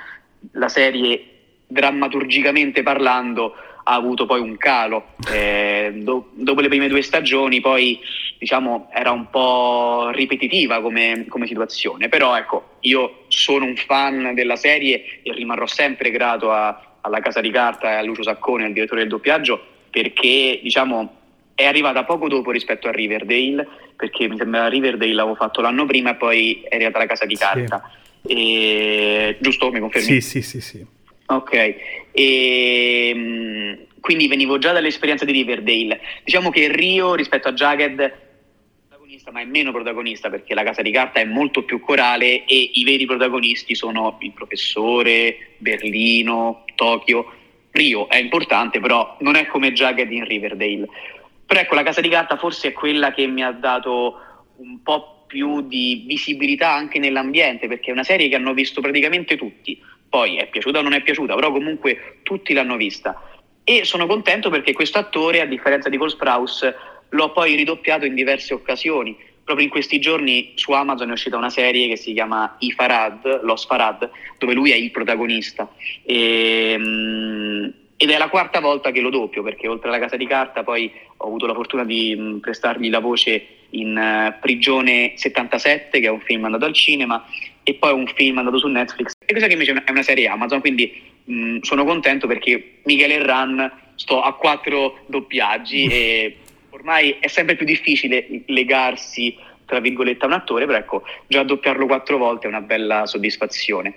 la 0.52 0.68
serie 0.68 1.24
drammaturgicamente 1.66 2.82
parlando 2.82 3.54
ha 3.88 3.94
avuto 3.94 4.26
poi 4.26 4.40
un 4.40 4.56
calo. 4.58 5.14
Eh, 5.32 5.92
do, 5.94 6.28
dopo 6.34 6.60
le 6.60 6.68
prime 6.68 6.88
due 6.88 7.00
stagioni 7.02 7.60
poi 7.60 7.98
diciamo 8.38 8.88
era 8.92 9.10
un 9.10 9.30
po' 9.30 10.10
ripetitiva 10.10 10.80
come, 10.80 11.24
come, 11.28 11.46
situazione, 11.46 12.08
però 12.08 12.36
ecco 12.36 12.76
io 12.80 13.24
sono 13.28 13.64
un 13.64 13.76
fan 13.76 14.34
della 14.34 14.56
serie 14.56 15.20
e 15.22 15.32
rimarrò 15.32 15.66
sempre 15.66 16.10
grato 16.10 16.52
a, 16.52 16.96
alla 17.00 17.20
Casa 17.20 17.40
di 17.40 17.50
Carta 17.50 17.90
e 17.90 17.94
a 17.94 18.02
Lucio 18.02 18.22
Saccone, 18.22 18.66
al 18.66 18.72
direttore 18.72 19.00
del 19.00 19.08
doppiaggio, 19.08 19.60
perché 19.90 20.60
diciamo 20.62 21.14
è 21.54 21.64
arrivata 21.64 22.04
poco 22.04 22.28
dopo 22.28 22.50
rispetto 22.50 22.88
a 22.88 22.92
Riverdale, 22.92 23.66
perché 23.96 24.28
mi 24.28 24.36
sembra 24.36 24.68
Riverdale 24.68 25.14
l'avevo 25.14 25.34
fatto 25.34 25.62
l'anno 25.62 25.86
prima 25.86 26.10
e 26.10 26.14
poi 26.14 26.62
è 26.68 26.74
arrivata 26.74 26.98
la 26.98 27.06
Casa 27.06 27.24
di 27.24 27.36
Carta. 27.36 27.90
Sì. 28.22 28.32
E... 28.34 29.36
Giusto? 29.40 29.72
Mi 29.72 29.80
confermi? 29.80 30.06
Sì, 30.06 30.20
sì, 30.20 30.42
sì, 30.42 30.60
sì. 30.60 30.96
Ok, 31.30 31.76
e, 32.12 33.12
mm, 33.14 33.72
quindi 34.00 34.28
venivo 34.28 34.56
già 34.56 34.72
dall'esperienza 34.72 35.26
di 35.26 35.32
Riverdale. 35.32 36.00
Diciamo 36.24 36.48
che 36.50 36.72
Rio 36.72 37.14
rispetto 37.14 37.48
a 37.48 37.52
Jagged 37.52 38.26
protagonista, 38.88 39.30
ma 39.30 39.40
è 39.40 39.44
meno 39.44 39.72
protagonista 39.72 40.30
perché 40.30 40.54
la 40.54 40.62
casa 40.62 40.82
di 40.82 40.90
carta 40.90 41.20
è 41.20 41.24
molto 41.24 41.64
più 41.64 41.80
corale 41.80 42.44
e 42.44 42.70
i 42.74 42.84
veri 42.84 43.06
protagonisti 43.06 43.74
sono 43.74 44.16
il 44.20 44.32
professore, 44.32 45.54
Berlino, 45.58 46.64
Tokyo. 46.74 47.32
Rio 47.70 48.08
è 48.08 48.16
importante, 48.16 48.80
però 48.80 49.16
non 49.20 49.36
è 49.36 49.46
come 49.46 49.72
Jagged 49.72 50.10
in 50.10 50.24
Riverdale. 50.24 50.88
Però 51.44 51.60
ecco, 51.60 51.74
la 51.74 51.82
casa 51.82 52.00
di 52.00 52.08
carta 52.08 52.36
forse 52.36 52.68
è 52.68 52.72
quella 52.72 53.12
che 53.12 53.26
mi 53.26 53.42
ha 53.42 53.52
dato 53.52 54.18
un 54.56 54.82
po' 54.82 55.24
più 55.26 55.60
di 55.60 56.04
visibilità 56.06 56.72
anche 56.72 56.98
nell'ambiente, 56.98 57.68
perché 57.68 57.90
è 57.90 57.92
una 57.92 58.02
serie 58.02 58.28
che 58.28 58.36
hanno 58.36 58.54
visto 58.54 58.80
praticamente 58.80 59.36
tutti. 59.36 59.78
Poi 60.08 60.36
è 60.36 60.48
piaciuta 60.48 60.78
o 60.78 60.82
non 60.82 60.94
è 60.94 61.02
piaciuta, 61.02 61.34
però 61.34 61.52
comunque 61.52 62.20
tutti 62.22 62.52
l'hanno 62.54 62.76
vista. 62.76 63.22
E 63.64 63.84
sono 63.84 64.06
contento 64.06 64.48
perché 64.48 64.72
questo 64.72 64.98
attore, 64.98 65.40
a 65.40 65.46
differenza 65.46 65.88
di 65.88 65.98
Paul 65.98 66.10
Sprouse, 66.10 66.74
l'ho 67.10 67.32
poi 67.32 67.54
ridoppiato 67.54 68.06
in 68.06 68.14
diverse 68.14 68.54
occasioni. 68.54 69.16
Proprio 69.44 69.66
in 69.66 69.72
questi 69.72 69.98
giorni 69.98 70.52
su 70.56 70.72
Amazon 70.72 71.10
è 71.10 71.12
uscita 71.12 71.36
una 71.36 71.50
serie 71.50 71.88
che 71.88 71.96
si 71.96 72.12
chiama 72.12 72.56
I 72.60 72.72
Farad, 72.72 73.42
Los 73.42 73.66
Farad, 73.66 74.10
dove 74.38 74.54
lui 74.54 74.70
è 74.72 74.74
il 74.74 74.90
protagonista. 74.90 75.70
E, 76.02 76.74
um, 76.78 77.72
ed 77.96 78.10
è 78.10 78.16
la 78.16 78.28
quarta 78.28 78.60
volta 78.60 78.90
che 78.90 79.00
lo 79.00 79.10
doppio, 79.10 79.42
perché 79.42 79.66
oltre 79.66 79.88
alla 79.88 79.98
casa 79.98 80.16
di 80.16 80.26
carta 80.26 80.62
poi 80.62 80.90
ho 81.16 81.26
avuto 81.26 81.46
la 81.46 81.54
fortuna 81.54 81.84
di 81.84 82.38
prestargli 82.40 82.90
la 82.90 83.00
voce 83.00 83.57
in 83.70 83.96
uh, 83.96 84.38
Prigione 84.40 85.12
77, 85.16 86.00
che 86.00 86.06
è 86.06 86.10
un 86.10 86.20
film 86.20 86.44
andato 86.44 86.64
al 86.64 86.72
cinema, 86.72 87.24
e 87.62 87.74
poi 87.74 87.92
un 87.92 88.06
film 88.06 88.38
andato 88.38 88.58
su 88.58 88.66
Netflix, 88.68 89.12
e 89.18 89.26
questa 89.26 89.46
che 89.46 89.52
invece 89.52 89.72
è 89.72 89.90
una 89.90 90.02
serie 90.02 90.26
Amazon, 90.28 90.60
quindi 90.60 91.00
um, 91.24 91.60
sono 91.60 91.84
contento 91.84 92.26
perché 92.26 92.78
Michele 92.84 93.22
Ran 93.24 93.70
sto 93.94 94.22
a 94.22 94.34
quattro 94.34 95.04
doppiaggi 95.06 95.86
e 95.86 96.36
ormai 96.70 97.16
è 97.18 97.26
sempre 97.26 97.56
più 97.56 97.66
difficile 97.66 98.44
legarsi 98.46 99.36
tra 99.68 99.80
virgolette 99.80 100.24
a 100.24 100.28
un 100.28 100.32
attore, 100.32 100.64
però 100.64 100.78
ecco, 100.78 101.02
già 101.26 101.42
doppiarlo 101.42 101.84
quattro 101.84 102.16
volte 102.16 102.46
è 102.46 102.48
una 102.48 102.62
bella 102.62 103.04
soddisfazione. 103.04 103.96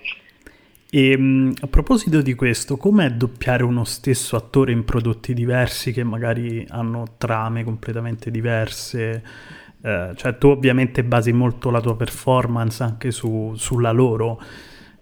E 0.89 1.11
ehm, 1.11 1.53
a 1.61 1.67
proposito 1.67 2.21
di 2.21 2.33
questo, 2.33 2.75
com'è 2.75 3.09
doppiare 3.11 3.63
uno 3.63 3.85
stesso 3.85 4.35
attore 4.35 4.73
in 4.73 4.83
prodotti 4.83 5.33
diversi 5.33 5.93
che 5.93 6.03
magari 6.03 6.65
hanno 6.67 7.15
trame 7.17 7.63
completamente 7.63 8.29
diverse? 8.29 9.23
Eh, 9.83 10.11
cioè 10.15 10.37
tu 10.37 10.47
ovviamente 10.47 11.03
basi 11.03 11.31
molto 11.31 11.71
la 11.71 11.81
tua 11.81 11.95
performance 11.95 12.83
anche 12.83 13.11
su, 13.11 13.53
sulla 13.55 13.91
loro. 13.91 14.41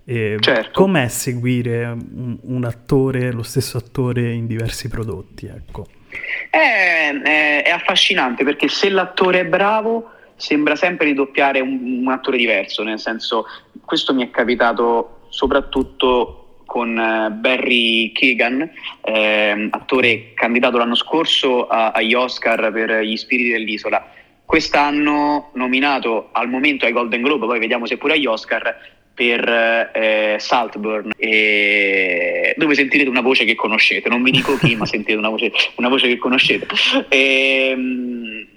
E 0.05 0.37
certo. 0.39 0.81
Com'è 0.81 1.07
seguire 1.07 1.85
un, 1.85 2.37
un, 2.41 2.63
attore, 2.63 3.31
lo 3.31 3.43
stesso 3.43 3.77
attore 3.77 4.31
in 4.31 4.47
diversi 4.47 4.87
prodotti? 4.89 5.45
Ecco. 5.45 5.85
È, 6.49 7.11
è, 7.23 7.63
è, 7.63 7.69
affascinante 7.69 8.43
perché 8.43 8.67
se 8.67 8.89
l'attore 8.89 9.41
è 9.41 9.45
bravo 9.45 10.11
sembra 10.35 10.75
sempre 10.75 11.05
di 11.05 11.13
doppiare 11.13 11.59
un, 11.59 12.01
un, 12.01 12.11
attore 12.11 12.37
diverso, 12.37 12.81
nel 12.81 12.97
senso 12.97 13.45
questo 13.85 14.13
mi 14.13 14.25
è 14.25 14.31
capitato 14.31 15.27
soprattutto 15.29 16.61
con 16.65 16.95
Barry 17.39 18.11
Keegan, 18.11 18.67
eh, 19.03 19.67
attore 19.71 20.33
candidato 20.33 20.77
l'anno 20.77 20.95
scorso 20.95 21.67
a, 21.67 21.91
agli 21.91 22.13
Oscar 22.13 22.71
per 22.71 23.01
Gli 23.01 23.17
Spiriti 23.17 23.49
dell'Isola. 23.49 24.11
Quest'anno 24.49 25.51
nominato 25.53 26.29
al 26.31 26.49
momento 26.49 26.87
ai 26.87 26.91
Golden 26.91 27.21
Globe, 27.21 27.45
poi 27.45 27.59
vediamo 27.59 27.85
se 27.85 27.97
pure 27.97 28.13
agli 28.13 28.25
Oscar, 28.25 28.75
per 29.13 29.47
eh, 29.93 30.37
Saltburn, 30.39 31.11
e... 31.15 32.55
dove 32.57 32.73
sentirete 32.73 33.11
una 33.11 33.21
voce 33.21 33.45
che 33.45 33.53
conoscete. 33.53 34.09
Non 34.09 34.23
vi 34.23 34.31
dico 34.31 34.57
chi, 34.57 34.73
ma 34.75 34.87
sentirete 34.87 35.19
una 35.19 35.29
voce, 35.29 35.51
una 35.75 35.87
voce 35.87 36.07
che 36.07 36.17
conoscete. 36.17 36.65
E, 37.09 37.69
ehm, 37.69 38.47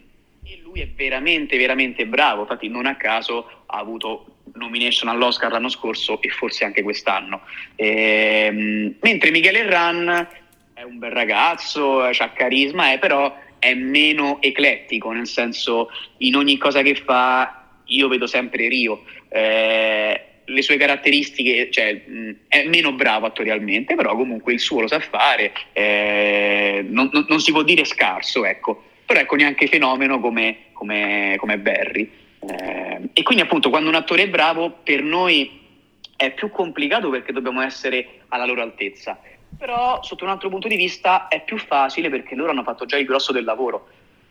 e, 0.43 0.61
lui 0.63 0.81
è 0.81 0.89
veramente, 0.97 1.59
veramente 1.59 2.07
bravo. 2.07 2.41
Infatti, 2.41 2.69
non 2.69 2.87
a 2.87 2.97
caso 2.97 3.65
ha 3.67 3.77
avuto 3.77 4.37
nomination 4.55 5.11
all'Oscar 5.11 5.53
l'anno 5.53 5.69
scorso 5.69 6.23
e 6.23 6.31
forse 6.31 6.65
anche 6.65 6.83
quest'anno. 6.83 7.43
E, 7.77 8.47
ehm, 8.47 8.95
mentre 9.03 9.31
Michele 9.31 9.69
Ran 9.69 10.27
è 10.73 10.85
un 10.85 10.99
bel 10.99 11.11
ragazzo, 11.11 12.01
ha 12.01 12.29
carisma, 12.35 12.95
eh, 12.95 12.99
però 12.99 13.31
è 13.63 13.75
meno 13.75 14.43
eclettico, 14.43 15.13
nel 15.13 15.29
senso 15.29 15.89
in 16.19 16.35
ogni 16.35 16.59
cosa 16.59 16.83
che 16.83 16.97
fa 16.97 17.65
io 17.85 18.09
vedo 18.09 18.27
sempre 18.27 18.67
Rio. 18.67 19.05
Eh, 19.29 20.21
le 20.45 20.63
sue 20.63 20.77
caratteristiche, 20.77 21.71
cioè 21.71 22.03
è 22.49 22.65
meno 22.67 22.91
bravo 22.91 23.27
attorialmente, 23.27 23.95
però 23.95 24.17
comunque 24.17 24.53
il 24.53 24.59
suo 24.59 24.81
lo 24.81 24.89
sa 24.89 24.99
fare, 24.99 25.53
eh, 25.73 26.85
non, 26.89 27.09
non, 27.13 27.25
non, 27.29 27.39
si 27.39 27.53
può 27.53 27.63
dire 27.63 27.85
scarso, 27.85 28.45
ecco, 28.45 28.83
però 29.07 29.21
ecco 29.21 29.37
neanche 29.37 29.69
fenomeno 29.69 30.19
come, 30.19 30.71
come, 30.73 31.37
come 31.39 31.59
Barry. 31.59 32.11
Eh, 32.41 33.01
e 33.13 33.23
quindi 33.23 33.45
appunto 33.45 33.71
quando 33.71 33.89
un 33.89 33.95
attore 33.95 34.25
è 34.25 34.29
bravo 34.29 34.79
per 34.83 35.05
noi 35.05 35.61
è 36.17 36.33
più 36.33 36.51
complicato 36.51 37.11
perché 37.11 37.33
dobbiamo 37.33 37.63
essere 37.63 38.23
alla 38.27 38.45
loro 38.45 38.63
altezza, 38.63 39.21
però 39.63 40.01
sotto 40.03 40.25
un 40.25 40.31
altro 40.31 40.49
punto 40.49 40.67
di 40.67 40.75
vista 40.75 41.29
è 41.29 41.45
più 41.45 41.57
facile 41.57 42.11
perché 42.11 42.35
loro 42.35 42.51
hanno 42.51 42.65
fatto 42.65 42.85
già 42.85 42.97
il 42.97 43.05
grosso 43.05 43.31
del 43.31 43.45
lavoro. 43.45 43.87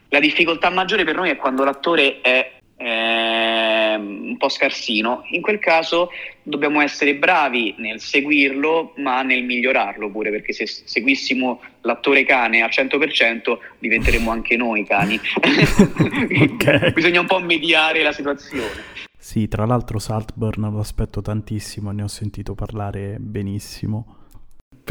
La 0.10 0.20
difficoltà 0.20 0.70
maggiore 0.70 1.06
per 1.06 1.16
noi 1.16 1.30
è 1.30 1.38
quando 1.38 1.64
l'attore 1.64 2.20
è 2.20 2.52
eh, 2.76 3.96
un 3.96 4.36
po' 4.38 4.50
scarsino, 4.50 5.24
in 5.30 5.42
quel 5.42 5.60
caso 5.60 6.10
dobbiamo 6.44 6.82
essere 6.82 7.16
bravi 7.16 7.76
nel 7.78 8.02
seguirlo 8.02 8.92
ma 8.98 9.22
nel 9.22 9.46
migliorarlo 9.46 10.12
pure 10.12 10.32
perché 10.32 10.52
se 10.52 10.66
seguissimo 10.68 11.62
l'attore 11.84 12.26
cane 12.26 12.62
al 12.62 12.70
100% 12.70 13.58
diventeremo 13.80 14.30
anche 14.30 14.58
noi 14.58 14.86
cani. 14.86 15.18
okay. 16.52 16.92
Bisogna 16.92 17.22
un 17.22 17.28
po' 17.28 17.40
mediare 17.40 18.04
la 18.04 18.12
situazione. 18.12 18.84
Sì, 19.18 19.48
tra 19.48 19.66
l'altro 19.66 19.98
Saltburn 19.98 20.72
lo 20.74 20.80
aspetto 20.80 21.22
tantissimo, 21.22 21.92
ne 21.92 22.04
ho 22.04 22.10
sentito 22.10 22.54
parlare 22.54 23.16
benissimo 23.18 24.18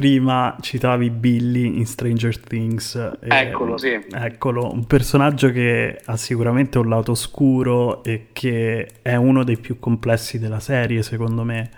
prima 0.01 0.57
citavi 0.63 1.11
Billy 1.11 1.77
in 1.77 1.85
Stranger 1.85 2.39
Things. 2.41 3.19
Eccolo, 3.21 3.77
sì. 3.77 4.01
Eccolo, 4.11 4.73
un 4.73 4.87
personaggio 4.87 5.51
che 5.51 6.01
ha 6.03 6.17
sicuramente 6.17 6.79
un 6.79 6.89
lato 6.89 7.11
oscuro 7.11 8.03
e 8.03 8.29
che 8.33 8.89
è 9.03 9.15
uno 9.17 9.45
dei 9.45 9.59
più 9.59 9.79
complessi 9.79 10.39
della 10.39 10.59
serie, 10.59 11.03
secondo 11.03 11.45
me. 11.45 11.71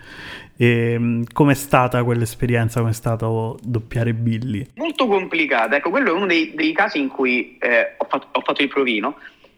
E, 0.56 1.25
com'è 1.32 1.54
stata 1.54 2.04
quell'esperienza? 2.04 2.78
Com'è 2.78 2.92
stato 2.92 3.59
doppiare 3.61 4.14
Billy? 4.14 4.68
Molto 4.76 5.09
complicata. 5.09 5.75
Ecco, 5.75 5.90
quello 5.90 6.11
è 6.11 6.12
uno 6.12 6.26
dei, 6.26 6.54
dei 6.54 6.73
casi 6.73 7.00
in 7.00 7.09
cui 7.09 7.59
eh, 7.59 7.94
ho, 7.99 8.06
fatto, 8.09 8.28
ho, 8.30 8.40
fatto, 8.40 8.62
il 8.62 8.68
provino 8.68 9.16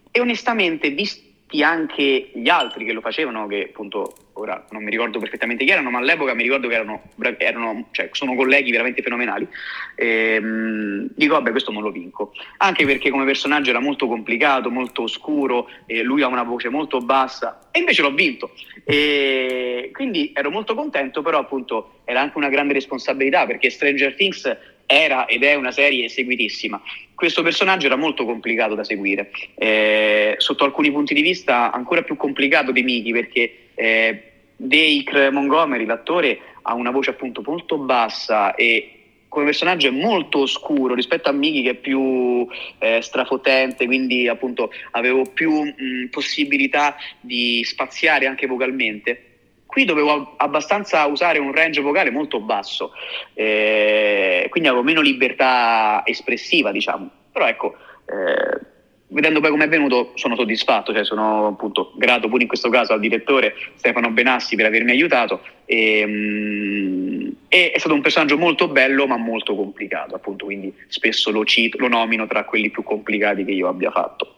e 0.09 0.21
onestamente, 0.21 0.89
vis- 0.89 1.21
anche 1.61 2.31
gli 2.33 2.49
altri 2.49 2.83
che 2.83 2.93
lo 2.93 3.01
facevano, 3.01 3.45
che 3.45 3.67
appunto 3.69 4.15
ora 4.37 4.65
non 4.71 4.83
mi 4.83 4.89
ricordo 4.89 5.19
perfettamente 5.19 5.63
chi 5.63 5.71
erano, 5.71 5.89
ma 5.89 5.99
all'epoca 5.99 6.33
mi 6.33 6.43
ricordo 6.43 6.67
che 6.67 6.75
erano, 6.75 7.03
erano 7.37 7.87
cioè, 7.91 8.09
sono 8.11 8.35
colleghi 8.35 8.71
veramente 8.71 9.01
fenomenali. 9.01 9.47
E, 9.95 10.39
mh, 10.39 11.11
dico, 11.15 11.33
vabbè, 11.33 11.51
questo 11.51 11.71
non 11.71 11.81
lo 11.81 11.91
vinco. 11.91 12.33
Anche 12.57 12.85
perché 12.85 13.09
come 13.09 13.25
personaggio 13.25 13.69
era 13.69 13.79
molto 13.79 14.07
complicato, 14.07 14.69
molto 14.69 15.03
oscuro, 15.03 15.69
lui 16.03 16.21
ha 16.21 16.27
una 16.27 16.43
voce 16.43 16.69
molto 16.69 16.99
bassa, 16.99 17.67
e 17.71 17.79
invece 17.79 18.01
l'ho 18.01 18.13
vinto. 18.13 18.51
E 18.83 19.89
quindi 19.93 20.31
ero 20.33 20.51
molto 20.51 20.75
contento, 20.75 21.21
però 21.21 21.39
appunto 21.39 21.99
era 22.05 22.21
anche 22.21 22.37
una 22.37 22.49
grande 22.49 22.73
responsabilità, 22.73 23.45
perché 23.45 23.69
Stranger 23.69 24.15
Things 24.15 24.57
era 24.85 25.25
ed 25.25 25.43
è 25.43 25.55
una 25.55 25.71
serie 25.71 26.09
seguitissima. 26.09 26.81
Questo 27.15 27.41
personaggio 27.41 27.85
era 27.85 27.95
molto 27.95 28.25
complicato 28.25 28.75
da 28.75 28.83
seguire, 28.83 29.31
eh, 29.55 30.35
sotto 30.37 30.65
alcuni 30.65 30.91
punti 30.91 31.13
di 31.13 31.21
vista 31.21 31.71
ancora 31.71 32.03
più 32.03 32.17
complicato 32.17 32.71
di 32.71 32.83
Miki 32.83 33.11
perché 33.11 33.64
eh, 33.75 34.31
Dacre 34.55 35.29
Montgomery, 35.29 35.85
l'attore, 35.85 36.39
ha 36.63 36.73
una 36.73 36.91
voce 36.91 37.11
appunto 37.11 37.43
molto 37.45 37.77
bassa 37.77 38.55
e 38.55 38.91
come 39.27 39.45
personaggio 39.45 39.87
è 39.87 39.91
molto 39.91 40.39
oscuro 40.39 40.93
rispetto 40.93 41.29
a 41.29 41.33
Miki 41.33 41.61
che 41.61 41.71
è 41.71 41.75
più 41.75 42.47
eh, 42.79 43.01
strafotente, 43.01 43.85
quindi 43.85 44.27
appunto 44.27 44.71
avevo 44.91 45.23
più 45.23 45.61
mh, 45.61 46.07
possibilità 46.09 46.95
di 47.19 47.61
spaziare 47.63 48.27
anche 48.27 48.47
vocalmente 48.47 49.35
Qui 49.75 49.83
dovevo 49.83 50.35
abbastanza 50.37 51.05
usare 51.05 51.37
un 51.37 51.51
range 51.51 51.81
vocale 51.81 52.09
molto 52.09 52.39
basso, 52.39 52.93
eh, 53.33 54.47
quindi 54.49 54.69
avevo 54.69 54.85
meno 54.85 55.01
libertà 55.01 56.01
espressiva, 56.05 56.71
diciamo. 56.71 57.09
Però 57.29 57.45
ecco, 57.45 57.75
eh, 58.05 58.65
vedendo 59.07 59.39
poi 59.39 59.51
come 59.51 59.65
è 59.65 59.69
venuto 59.69 60.11
sono 60.15 60.35
soddisfatto, 60.35 60.93
cioè 60.93 61.05
sono 61.05 61.47
appunto 61.47 61.93
grato 61.95 62.27
pure 62.27 62.41
in 62.41 62.47
questo 62.47 62.69
caso 62.69 62.93
al 62.93 62.99
direttore 62.99 63.53
Stefano 63.75 64.11
Benassi 64.11 64.55
per 64.55 64.65
avermi 64.65 64.91
aiutato 64.91 65.41
e, 65.65 66.03
mm, 66.05 67.27
e 67.47 67.71
è 67.71 67.79
stato 67.79 67.93
un 67.93 68.01
personaggio 68.01 68.37
molto 68.37 68.67
bello 68.67 69.07
ma 69.07 69.17
molto 69.17 69.55
complicato 69.55 70.15
appunto, 70.15 70.45
quindi 70.45 70.73
spesso 70.87 71.31
lo 71.31 71.45
cito, 71.45 71.77
lo 71.77 71.87
nomino 71.87 72.27
tra 72.27 72.43
quelli 72.45 72.69
più 72.69 72.83
complicati 72.83 73.45
che 73.45 73.51
io 73.51 73.67
abbia 73.67 73.91
fatto. 73.91 74.33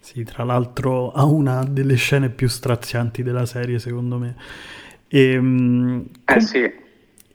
Sì, 0.00 0.24
tra 0.24 0.44
l'altro 0.44 1.12
ha 1.12 1.24
una 1.24 1.64
delle 1.64 1.96
scene 1.96 2.30
più 2.30 2.48
strazianti 2.48 3.22
della 3.22 3.44
serie, 3.44 3.78
secondo 3.78 4.16
me. 4.16 4.36
E, 5.06 5.32
ehm, 5.32 6.06
eh 6.24 6.40
sì. 6.40 6.86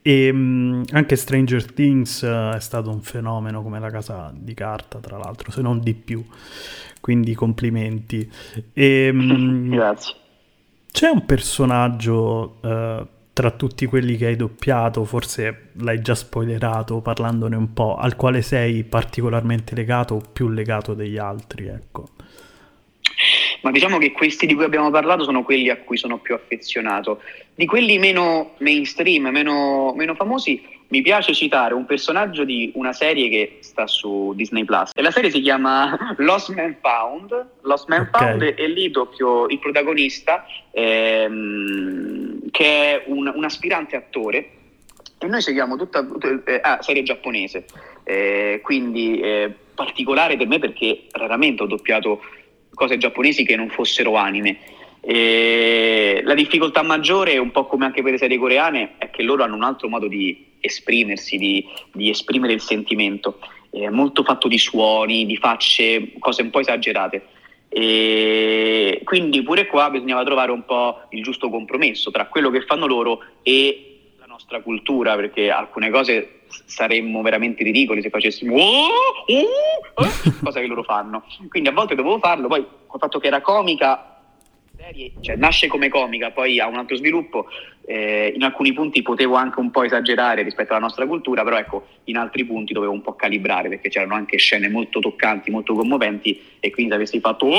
E 0.06 0.26
ehm, 0.26 0.84
anche 0.92 1.16
Stranger 1.16 1.72
Things 1.72 2.24
è 2.24 2.60
stato 2.60 2.90
un 2.92 3.02
fenomeno 3.02 3.64
come 3.64 3.80
la 3.80 3.90
casa 3.90 4.32
di 4.36 4.54
carta, 4.54 5.00
tra 5.00 5.18
l'altro, 5.18 5.50
se 5.50 5.62
non 5.62 5.80
di 5.80 5.94
più. 5.94 6.24
Quindi 7.00 7.34
complimenti. 7.34 8.30
E, 8.74 9.06
ehm, 9.08 9.70
Grazie. 9.72 10.16
C'è 10.92 11.10
un 11.10 11.26
personaggio 11.26 12.60
uh, 12.62 13.08
tra 13.34 13.52
tutti 13.52 13.88
quelli 13.88 14.16
che 14.16 14.28
hai 14.28 14.36
doppiato, 14.36 15.06
forse 15.06 15.70
l'hai 15.78 16.02
già 16.02 16.14
spoilerato 16.14 17.02
parlandone 17.02 17.56
un 17.56 17.74
po', 17.74 17.96
al 17.96 18.16
quale 18.16 18.44
sei 18.44 18.84
particolarmente 18.84 19.74
legato 19.74 20.16
o 20.16 20.22
più 20.32 20.50
legato 20.50 20.94
degli 20.94 21.18
altri, 21.18 21.66
ecco 21.66 22.10
ma 23.64 23.72
diciamo 23.72 23.98
che 23.98 24.12
questi 24.12 24.46
di 24.46 24.56
cui 24.56 24.66
abbiamo 24.66 24.92
parlato 24.92 25.24
sono 25.24 25.44
quelli 25.44 25.70
a 25.70 25.78
cui 25.78 25.98
sono 25.98 26.20
più 26.20 26.36
affezionato. 26.36 27.22
Di 27.56 27.66
quelli 27.66 27.98
meno 27.98 28.56
mainstream, 28.60 29.28
meno, 29.28 29.94
meno 29.96 30.16
famosi, 30.16 30.62
mi 30.90 31.02
piace 31.02 31.34
citare 31.34 31.74
un 31.74 31.86
personaggio 31.86 32.44
di 32.44 32.72
una 32.76 32.92
serie 32.92 33.30
che 33.30 33.60
sta 33.62 33.88
su 33.88 34.34
Disney 34.36 34.66
Plus. 34.66 34.92
E 34.94 35.02
la 35.02 35.12
serie 35.12 35.32
si 35.32 35.40
chiama 35.40 35.98
Lost 36.20 36.54
Man 36.54 36.76
Found. 36.82 37.48
Lost 37.62 37.88
Man 37.88 38.10
okay. 38.14 38.38
Found 38.38 38.54
e 38.58 38.68
lì 38.68 38.92
doppio 38.92 39.48
il 39.48 39.60
protagonista, 39.60 40.46
ehm, 40.72 42.50
che 42.52 42.66
è 42.66 43.04
un, 43.08 43.32
un, 43.34 43.44
aspirante 43.46 43.96
attore. 43.96 44.50
E 45.20 45.28
noi 45.28 45.42
seguiamo 45.42 45.78
tutta, 45.78 46.06
eh, 46.44 46.60
ah, 46.62 46.82
serie 46.82 47.02
giapponese, 47.04 47.66
eh, 48.04 48.60
quindi 48.62 49.22
eh, 49.22 49.54
particolare 49.74 50.36
per 50.36 50.48
me 50.48 50.60
perché 50.60 51.06
raramente 51.12 51.64
ho 51.64 51.68
doppiato 51.68 52.22
cose 52.74 52.98
giapponesi 52.98 53.44
che 53.44 53.56
non 53.56 53.70
fossero 53.70 54.16
anime. 54.16 54.58
E 55.02 56.22
la 56.24 56.34
difficoltà 56.34 56.82
maggiore, 56.82 57.38
un 57.38 57.52
po' 57.52 57.66
come 57.66 57.86
anche 57.86 58.02
per 58.02 58.12
le 58.12 58.18
serie 58.18 58.38
coreane, 58.38 58.94
è 58.98 59.10
che 59.10 59.24
loro 59.24 59.44
hanno 59.44 59.56
un 59.56 59.64
altro 59.64 59.90
modo 59.90 60.08
di 60.08 60.52
esprimersi, 60.60 61.38
di, 61.38 61.66
di 61.92 62.10
esprimere 62.10 62.54
il 62.54 62.62
sentimento, 62.62 63.40
è 63.70 63.90
molto 63.90 64.24
fatto 64.24 64.48
di 64.48 64.58
suoni, 64.58 65.26
di 65.26 65.36
facce, 65.36 66.14
cose 66.20 66.42
un 66.42 66.52
po' 66.52 66.60
esagerate. 66.60 67.28
E 67.68 69.02
quindi 69.04 69.42
pure 69.42 69.66
qua 69.66 69.90
bisognava 69.90 70.24
trovare 70.24 70.52
un 70.52 70.64
po' 70.64 71.02
il 71.10 71.24
giusto 71.24 71.50
compromesso 71.50 72.12
tra 72.12 72.28
quello 72.28 72.52
che 72.52 72.62
fanno 72.62 72.86
loro 72.86 73.24
e 73.42 73.93
nostra 74.34 74.62
cultura, 74.62 75.16
perché 75.16 75.52
alcune 75.52 75.92
cose 75.92 76.42
saremmo 76.48 77.22
veramente 77.22 77.64
ridicoli 77.64 78.02
se 78.02 78.10
facessimo 78.10 78.56
oh, 78.56 78.88
oh, 79.28 79.94
oh, 79.94 80.08
cosa 80.44 80.60
che 80.60 80.68
loro 80.68 80.84
fanno. 80.84 81.24
Quindi 81.50 81.70
a 81.70 81.72
volte 81.72 81.96
dovevo 81.96 82.18
farlo, 82.20 82.48
poi 82.48 82.66
col 82.88 83.00
fatto 83.00 83.20
che 83.20 83.28
era 83.28 83.42
comica, 83.42 84.10
cioè 85.22 85.36
nasce 85.36 85.68
come 85.68 85.90
comica, 85.90 86.32
poi 86.32 86.60
ha 86.60 86.68
un 86.68 86.78
altro 86.78 86.96
sviluppo, 86.96 87.48
eh, 87.86 88.34
in 88.36 88.44
alcuni 88.44 88.74
punti 88.74 89.02
potevo 89.04 89.36
anche 89.36 89.60
un 89.60 89.70
po' 89.70 89.84
esagerare 89.84 90.42
rispetto 90.42 90.72
alla 90.72 90.82
nostra 90.82 91.06
cultura, 91.06 91.44
però 91.44 91.58
ecco, 91.58 91.88
in 92.06 92.18
altri 92.18 92.44
punti 92.44 92.74
dovevo 92.74 92.92
un 92.92 93.02
po' 93.02 93.14
calibrare 93.16 93.70
perché 93.70 93.90
c'erano 93.90 94.16
anche 94.16 94.38
scene 94.38 94.68
molto 94.68 95.00
toccanti, 95.00 95.52
molto 95.52 95.74
commoventi 95.74 96.42
e 96.60 96.72
quindi 96.72 96.92
se 96.92 96.98
avessi 96.98 97.20
fatto 97.20 97.52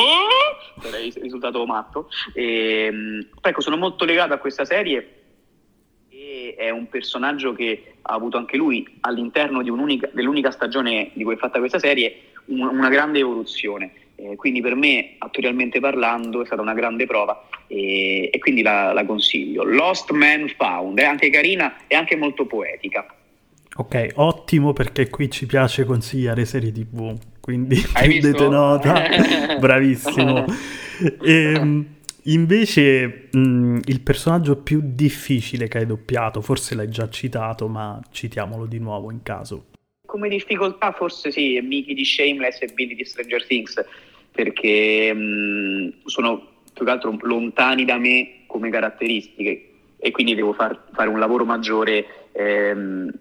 sarei 0.81 1.13
risultato 1.21 1.65
matto. 1.67 2.09
E, 2.33 2.87
ehm, 2.87 3.29
ecco, 3.41 3.61
sono 3.61 3.77
molto 3.77 4.05
legato 4.05 4.33
a 4.33 4.39
questa 4.39 4.65
serie 4.65 5.23
è 6.51 6.71
un 6.71 6.89
personaggio 6.89 7.55
che 7.55 7.95
ha 8.03 8.15
avuto 8.15 8.37
anche 8.37 8.57
lui 8.57 8.87
all'interno 9.01 9.63
dell'unica 9.63 10.51
stagione 10.51 11.11
di 11.15 11.25
cui 11.25 11.35
è 11.35 11.39
fatta 11.39 11.59
questa 11.59 11.79
serie 11.79 12.17
un, 12.47 12.61
una 12.61 12.89
grande 12.89 13.21
evoluzione. 13.21 13.93
Eh, 14.17 14.37
quindi 14.37 14.61
per 14.61 14.77
me, 14.77 15.15
attorialmente 15.19 15.81
parlando, 15.81 16.43
è 16.43 16.47
stata 16.47 16.63
una 16.63 16.75
grande 16.75 17.07
prova 17.07 17.49
e, 17.67 18.31
e 18.33 18.39
quindi 18.39 18.63
la, 18.63 18.93
la, 18.93 19.05
consiglio. 19.05 19.65
Lost 19.65 20.11
Man 20.13 20.49
Found, 20.57 20.99
è 20.99 21.05
anche 21.05 21.31
carina 21.31 21.77
e 21.87 21.97
anche 21.97 22.17
molto 22.17 22.47
poetica. 22.47 23.07
Ok, 23.77 24.13
ottimo 24.15 24.73
perché 24.73 25.11
qui 25.11 25.29
ci 25.31 25.47
piace 25.47 25.85
consigliare 25.85 26.45
serie 26.45 26.71
tv, 26.71 27.19
quindi 27.41 27.85
prendete 27.93 28.49
nota, 28.49 29.03
bravissimo. 29.59 30.45
E, 31.21 31.43
ehm, 31.55 31.87
Invece 32.27 33.29
mh, 33.33 33.81
il 33.85 34.01
personaggio 34.01 34.57
più 34.57 34.81
difficile 34.83 35.69
che 35.69 35.79
hai 35.79 35.87
doppiato, 35.87 36.41
forse 36.41 36.75
l'hai 36.75 36.89
già 36.89 37.09
citato, 37.11 37.69
ma 37.69 38.01
citiamolo 38.11 38.65
di 38.65 38.79
nuovo 38.79 39.11
in 39.11 39.23
caso. 39.23 39.67
Come 40.07 40.29
difficoltà 40.29 40.93
forse 40.93 41.31
sì, 41.31 41.61
Mickey 41.61 41.95
di 41.95 42.05
Shameless 42.05 42.63
e 42.63 42.69
Billy 42.73 42.95
di 42.95 43.05
Stranger 43.05 43.45
Things, 43.47 43.85
perché 44.31 45.13
mh, 45.13 46.07
sono 46.07 46.49
più 46.73 46.85
che 46.85 46.91
altro 46.91 47.17
lontani 47.21 47.85
da 47.85 47.99
me 47.99 48.45
come 48.47 48.71
caratteristiche 48.71 49.71
e 49.99 50.11
quindi 50.11 50.35
devo 50.35 50.53
far, 50.53 50.87
fare 50.93 51.09
un 51.09 51.19
lavoro 51.19 51.45
maggiore 51.45 52.29
ehm, 52.33 53.13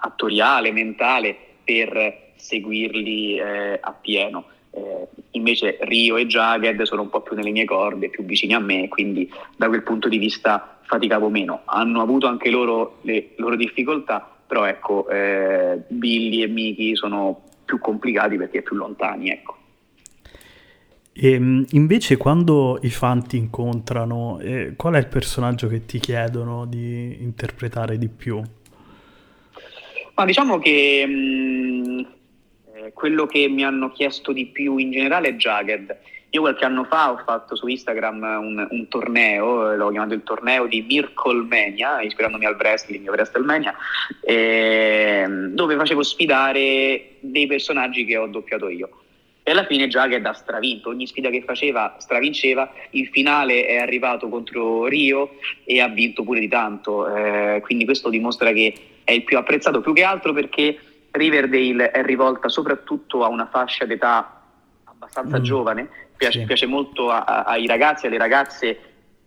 attoriale, 0.00 0.72
mentale 0.72 1.36
per 1.64 2.32
seguirli 2.36 3.38
eh, 3.38 3.78
appieno. 3.80 4.46
Eh, 4.78 5.08
invece 5.32 5.78
Rio 5.80 6.16
e 6.16 6.26
Jagged 6.26 6.82
sono 6.82 7.02
un 7.02 7.10
po' 7.10 7.20
più 7.20 7.34
nelle 7.34 7.50
mie 7.50 7.64
corde, 7.64 8.08
più 8.08 8.24
vicini 8.24 8.54
a 8.54 8.60
me, 8.60 8.88
quindi 8.88 9.30
da 9.56 9.68
quel 9.68 9.82
punto 9.82 10.08
di 10.08 10.18
vista 10.18 10.78
faticavo 10.82 11.28
meno. 11.28 11.62
Hanno 11.64 12.00
avuto 12.00 12.26
anche 12.26 12.50
loro 12.50 12.98
le 13.02 13.30
loro 13.36 13.56
difficoltà, 13.56 14.36
però 14.46 14.64
ecco, 14.64 15.08
eh, 15.08 15.80
Billy 15.88 16.42
e 16.42 16.46
Miki 16.46 16.96
sono 16.96 17.42
più 17.64 17.78
complicati 17.78 18.36
perché 18.36 18.62
più 18.62 18.76
lontani, 18.76 19.30
ecco. 19.30 19.56
E 21.12 21.32
ehm, 21.32 21.66
invece 21.70 22.16
quando 22.16 22.78
i 22.82 22.90
fan 22.90 23.26
ti 23.26 23.36
incontrano, 23.36 24.38
eh, 24.38 24.74
qual 24.76 24.94
è 24.94 24.98
il 24.98 25.08
personaggio 25.08 25.66
che 25.66 25.84
ti 25.84 25.98
chiedono 25.98 26.64
di 26.64 27.22
interpretare 27.22 27.98
di 27.98 28.08
più? 28.08 28.40
Ma 30.14 30.24
diciamo 30.24 30.58
che 30.58 31.06
mh, 31.06 32.06
quello 32.94 33.26
che 33.26 33.48
mi 33.48 33.64
hanno 33.64 33.90
chiesto 33.90 34.32
di 34.32 34.46
più 34.46 34.76
in 34.76 34.90
generale 34.90 35.28
è 35.28 35.34
Jagged. 35.34 35.96
Io 36.30 36.40
qualche 36.42 36.66
anno 36.66 36.84
fa 36.84 37.10
ho 37.10 37.22
fatto 37.24 37.56
su 37.56 37.66
Instagram 37.66 38.22
un, 38.22 38.66
un 38.70 38.88
torneo, 38.88 39.74
l'ho 39.74 39.88
chiamato 39.90 40.12
il 40.12 40.22
torneo 40.22 40.66
di 40.66 40.82
Mircolmania, 40.82 42.02
ispirandomi 42.02 42.44
al 42.44 42.56
wrestling, 42.56 43.08
WrestleMania, 43.08 43.74
ehm, 44.20 45.54
dove 45.54 45.76
facevo 45.76 46.02
sfidare 46.02 47.12
dei 47.20 47.46
personaggi 47.46 48.04
che 48.04 48.18
ho 48.18 48.26
doppiato 48.26 48.68
io. 48.68 48.90
E 49.42 49.52
alla 49.52 49.64
fine 49.64 49.88
Jagged 49.88 50.26
ha 50.26 50.34
stravinto, 50.34 50.90
ogni 50.90 51.06
sfida 51.06 51.30
che 51.30 51.42
faceva 51.42 51.96
stravinceva, 51.98 52.70
il 52.90 53.06
finale 53.06 53.64
è 53.64 53.78
arrivato 53.78 54.28
contro 54.28 54.84
Rio 54.84 55.36
e 55.64 55.80
ha 55.80 55.88
vinto 55.88 56.22
pure 56.22 56.40
di 56.40 56.48
tanto, 56.48 57.16
eh, 57.16 57.62
quindi 57.62 57.86
questo 57.86 58.10
dimostra 58.10 58.52
che 58.52 58.74
è 59.04 59.12
il 59.12 59.24
più 59.24 59.38
apprezzato 59.38 59.80
più 59.80 59.94
che 59.94 60.02
altro 60.02 60.34
perché 60.34 60.78
Riverdale 61.10 61.90
è 61.90 62.02
rivolta 62.02 62.48
soprattutto 62.48 63.24
a 63.24 63.28
una 63.28 63.46
fascia 63.46 63.84
d'età 63.84 64.42
abbastanza 64.84 65.38
mm. 65.38 65.42
giovane 65.42 65.88
piace, 66.18 66.40
sì. 66.40 66.44
piace 66.44 66.66
molto 66.66 67.10
a, 67.10 67.24
a, 67.24 67.42
ai 67.44 67.66
ragazzi 67.66 68.04
e 68.04 68.08
alle 68.08 68.18
ragazze, 68.18 68.66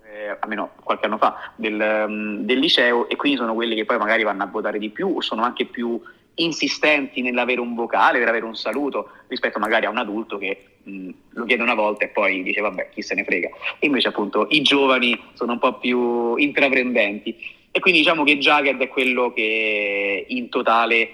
eh, 0.03 0.37
almeno 0.39 0.73
qualche 0.83 1.05
anno 1.05 1.17
fa, 1.17 1.51
del, 1.55 2.05
um, 2.07 2.39
del 2.41 2.59
liceo 2.59 3.09
e 3.09 3.15
quindi 3.15 3.39
sono 3.39 3.55
quelli 3.55 3.73
che 3.73 3.85
poi 3.85 3.97
magari 3.97 4.23
vanno 4.23 4.43
a 4.43 4.47
votare 4.47 4.77
di 4.77 4.89
più 4.89 5.15
o 5.15 5.21
sono 5.21 5.41
anche 5.41 5.65
più 5.65 5.99
insistenti 6.35 7.21
nell'avere 7.21 7.59
un 7.59 7.73
vocale, 7.73 8.19
per 8.19 8.27
avere 8.27 8.45
un 8.45 8.55
saluto, 8.55 9.09
rispetto 9.27 9.59
magari 9.59 9.85
a 9.85 9.89
un 9.89 9.97
adulto 9.97 10.37
che 10.37 10.65
mh, 10.83 11.09
lo 11.31 11.45
chiede 11.45 11.63
una 11.63 11.73
volta 11.73 12.05
e 12.05 12.09
poi 12.09 12.43
dice 12.43 12.61
vabbè 12.61 12.89
chi 12.89 13.01
se 13.01 13.15
ne 13.15 13.23
frega. 13.23 13.49
E 13.79 13.87
invece 13.87 14.09
appunto 14.09 14.47
i 14.49 14.61
giovani 14.61 15.19
sono 15.33 15.53
un 15.53 15.59
po' 15.59 15.79
più 15.79 16.35
intraprendenti. 16.35 17.59
E 17.73 17.79
quindi 17.79 18.01
diciamo 18.01 18.23
che 18.23 18.37
Jagged 18.37 18.81
è 18.81 18.87
quello 18.89 19.31
che 19.31 20.25
in 20.27 20.49
totale 20.49 21.09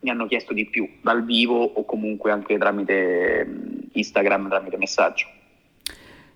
mi 0.00 0.10
hanno 0.10 0.26
chiesto 0.26 0.52
di 0.52 0.66
più, 0.66 0.88
dal 1.02 1.24
vivo 1.24 1.62
o 1.62 1.84
comunque 1.84 2.30
anche 2.30 2.58
tramite 2.58 3.88
Instagram, 3.92 4.48
tramite 4.48 4.76
messaggio. 4.76 5.26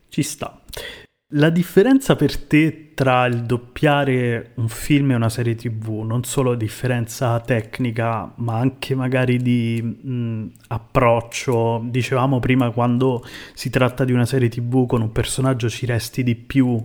Ci 0.09 0.23
sta. 0.23 0.61
La 1.35 1.51
differenza 1.51 2.17
per 2.17 2.37
te 2.37 2.91
tra 2.93 3.25
il 3.27 3.45
doppiare 3.45 4.51
un 4.57 4.69
film 4.69 5.13
e 5.13 5.15
una 5.15 5.29
serie 5.29 5.55
tv, 5.55 6.01
non 6.01 6.25
solo 6.25 6.57
differenza 6.57 7.39
tecnica, 7.39 8.33
ma 8.39 8.59
anche 8.59 8.97
magari 8.97 9.37
di 9.37 9.81
mh, 9.81 10.51
approccio, 10.67 11.83
dicevamo 11.85 12.41
prima 12.41 12.71
quando 12.71 13.25
si 13.55 13.71
tratta 13.71 14.05
di 14.05 14.13
una 14.13 14.27
serie 14.27 14.49
tv 14.49 14.87
con 14.87 15.03
un 15.03 15.13
personaggio 15.13 15.69
ci 15.69 15.87
resti 15.87 16.25
di 16.25 16.35
più 16.35 16.85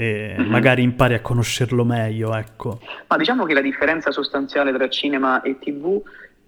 e 0.00 0.34
mm-hmm. 0.38 0.50
magari 0.50 0.82
impari 0.82 1.12
a 1.12 1.20
conoscerlo 1.20 1.84
meglio, 1.84 2.34
ecco. 2.34 2.80
Ma 3.06 3.18
diciamo 3.18 3.44
che 3.44 3.52
la 3.52 3.60
differenza 3.60 4.10
sostanziale 4.10 4.72
tra 4.72 4.88
cinema 4.88 5.42
e 5.42 5.58
tv 5.58 6.00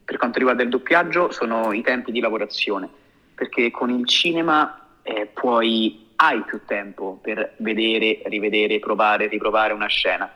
per 0.02 0.16
quanto 0.16 0.38
riguarda 0.38 0.62
il 0.62 0.70
doppiaggio 0.70 1.30
sono 1.30 1.70
i 1.72 1.82
tempi 1.82 2.12
di 2.12 2.20
lavorazione, 2.20 2.88
perché 3.34 3.70
con 3.70 3.90
il 3.90 4.06
cinema 4.06 4.88
eh, 5.02 5.28
puoi 5.30 6.08
hai 6.16 6.42
più 6.44 6.62
tempo 6.64 7.18
per 7.20 7.56
vedere, 7.58 8.22
rivedere, 8.24 8.78
provare, 8.78 9.26
riprovare 9.26 9.74
una 9.74 9.86
scena. 9.86 10.32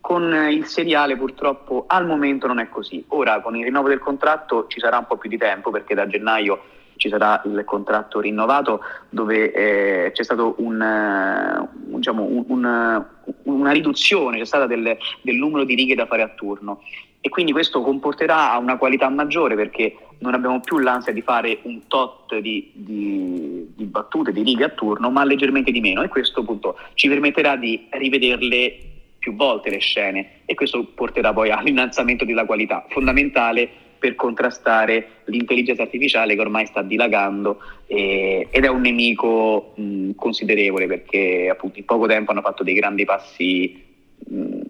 Con 0.00 0.32
il 0.32 0.64
seriale 0.66 1.16
purtroppo 1.16 1.86
al 1.88 2.06
momento 2.06 2.46
non 2.46 2.60
è 2.60 2.68
così. 2.68 3.04
Ora 3.08 3.40
con 3.40 3.56
il 3.56 3.64
rinnovo 3.64 3.88
del 3.88 3.98
contratto 3.98 4.66
ci 4.68 4.78
sarà 4.78 4.98
un 4.98 5.06
po' 5.08 5.16
più 5.16 5.28
di 5.28 5.38
tempo 5.38 5.70
perché 5.72 5.94
da 5.94 6.06
gennaio 6.06 6.62
ci 7.00 7.08
sarà 7.08 7.40
il 7.46 7.62
contratto 7.64 8.20
rinnovato 8.20 8.80
dove 9.08 9.52
eh, 9.52 10.12
c'è 10.12 10.22
stata 10.22 10.42
un, 10.42 10.78
uh, 10.78 11.96
diciamo, 11.96 12.22
un, 12.22 12.44
un, 12.46 13.04
una 13.44 13.70
riduzione, 13.72 14.36
c'è 14.36 14.44
stata 14.44 14.66
del, 14.66 14.98
del 15.22 15.36
numero 15.36 15.64
di 15.64 15.74
righe 15.74 15.94
da 15.94 16.04
fare 16.04 16.20
a 16.20 16.28
turno. 16.28 16.82
E 17.22 17.30
quindi 17.30 17.52
questo 17.52 17.80
comporterà 17.80 18.54
una 18.58 18.76
qualità 18.76 19.08
maggiore 19.08 19.54
perché 19.54 19.96
non 20.18 20.34
abbiamo 20.34 20.60
più 20.60 20.78
l'ansia 20.78 21.12
di 21.12 21.22
fare 21.22 21.60
un 21.62 21.86
tot 21.86 22.38
di, 22.38 22.70
di, 22.74 23.66
di, 23.74 23.84
battute, 23.84 24.32
di 24.32 24.42
righe 24.42 24.64
a 24.64 24.68
turno, 24.70 25.10
ma 25.10 25.24
leggermente 25.24 25.70
di 25.70 25.80
meno. 25.80 26.02
E 26.02 26.08
questo 26.08 26.40
appunto 26.40 26.76
ci 26.94 27.08
permetterà 27.08 27.56
di 27.56 27.86
rivederle 27.90 28.76
più 29.18 29.34
volte 29.36 29.70
le 29.70 29.78
scene. 29.78 30.40
E 30.44 30.54
questo 30.54 30.84
porterà 30.94 31.32
poi 31.32 31.50
all'innalzamento 31.50 32.26
della 32.26 32.44
qualità, 32.44 32.84
fondamentale 32.90 33.88
per 34.00 34.14
contrastare 34.16 35.20
l'intelligenza 35.26 35.82
artificiale 35.82 36.34
che 36.34 36.40
ormai 36.40 36.66
sta 36.66 36.82
dilagando 36.82 37.60
eh, 37.86 38.48
ed 38.50 38.64
è 38.64 38.68
un 38.68 38.80
nemico 38.80 39.74
mh, 39.76 40.12
considerevole 40.16 40.86
perché 40.86 41.48
appunto 41.50 41.78
in 41.78 41.84
poco 41.84 42.06
tempo 42.06 42.32
hanno 42.32 42.40
fatto 42.40 42.64
dei 42.64 42.74
grandi 42.74 43.04
passi 43.04 43.84
mh, 44.26 44.60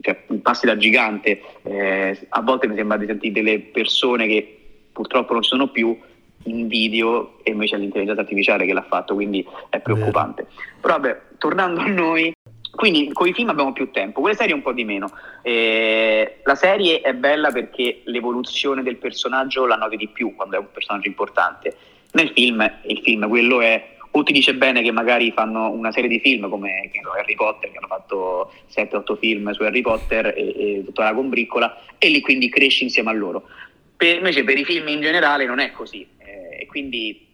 cioè, 0.00 0.16
passi 0.40 0.66
da 0.66 0.76
gigante. 0.76 1.40
Eh, 1.62 2.26
a 2.30 2.40
volte 2.40 2.66
mi 2.66 2.74
sembra 2.74 2.96
di 2.96 3.06
sentire 3.06 3.32
delle 3.32 3.60
persone 3.60 4.26
che 4.26 4.58
purtroppo 4.92 5.34
non 5.34 5.42
ci 5.42 5.50
sono 5.50 5.68
più 5.68 5.96
in 6.44 6.68
video 6.68 7.38
e 7.42 7.50
invece 7.50 7.76
è 7.76 7.78
l'intelligenza 7.78 8.22
artificiale 8.22 8.64
che 8.64 8.72
l'ha 8.72 8.86
fatto, 8.88 9.14
quindi 9.14 9.46
è 9.68 9.78
preoccupante. 9.80 10.46
Però 10.80 10.94
vabbè, 10.94 11.20
tornando 11.36 11.80
a 11.80 11.86
noi, 11.86 12.32
quindi 12.70 13.10
con 13.12 13.26
i 13.26 13.32
film 13.32 13.48
abbiamo 13.48 13.72
più 13.72 13.90
tempo, 13.90 14.20
con 14.20 14.30
le 14.30 14.36
serie 14.36 14.54
un 14.54 14.62
po' 14.62 14.72
di 14.72 14.84
meno. 14.84 15.10
Eh, 15.42 16.40
la 16.44 16.54
serie 16.54 17.00
è 17.00 17.14
bella 17.14 17.50
perché 17.50 18.02
l'evoluzione 18.04 18.82
del 18.82 18.96
personaggio 18.96 19.66
la 19.66 19.76
noti 19.76 19.96
di 19.96 20.08
più 20.08 20.34
quando 20.34 20.56
è 20.56 20.58
un 20.58 20.70
personaggio 20.72 21.08
importante. 21.08 21.76
Nel 22.12 22.30
film, 22.30 22.68
il 22.86 23.00
film 23.02 23.28
quello 23.28 23.60
è 23.60 23.98
o 24.12 24.22
ti 24.24 24.32
dice 24.32 24.54
bene 24.54 24.82
che 24.82 24.90
magari 24.90 25.30
fanno 25.30 25.70
una 25.70 25.92
serie 25.92 26.08
di 26.08 26.18
film 26.18 26.48
come 26.48 26.90
so, 27.00 27.12
Harry 27.12 27.34
Potter, 27.34 27.70
che 27.70 27.78
hanno 27.78 27.86
fatto 27.86 28.52
7-8 28.72 29.18
film 29.18 29.50
su 29.52 29.62
Harry 29.62 29.82
Potter 29.82 30.26
e, 30.36 30.54
e 30.56 30.82
tutta 30.84 31.04
la 31.04 31.14
combriccola, 31.14 31.82
e 31.98 32.08
lì 32.08 32.20
quindi 32.20 32.48
cresci 32.48 32.84
insieme 32.84 33.10
a 33.10 33.12
loro. 33.14 33.44
Per, 33.96 34.16
invece 34.16 34.42
per 34.44 34.58
i 34.58 34.64
film 34.64 34.88
in 34.88 35.00
generale 35.00 35.44
non 35.46 35.60
è 35.60 35.70
così, 35.70 36.06
eh, 36.18 36.62
e 36.62 36.66
quindi 36.66 37.28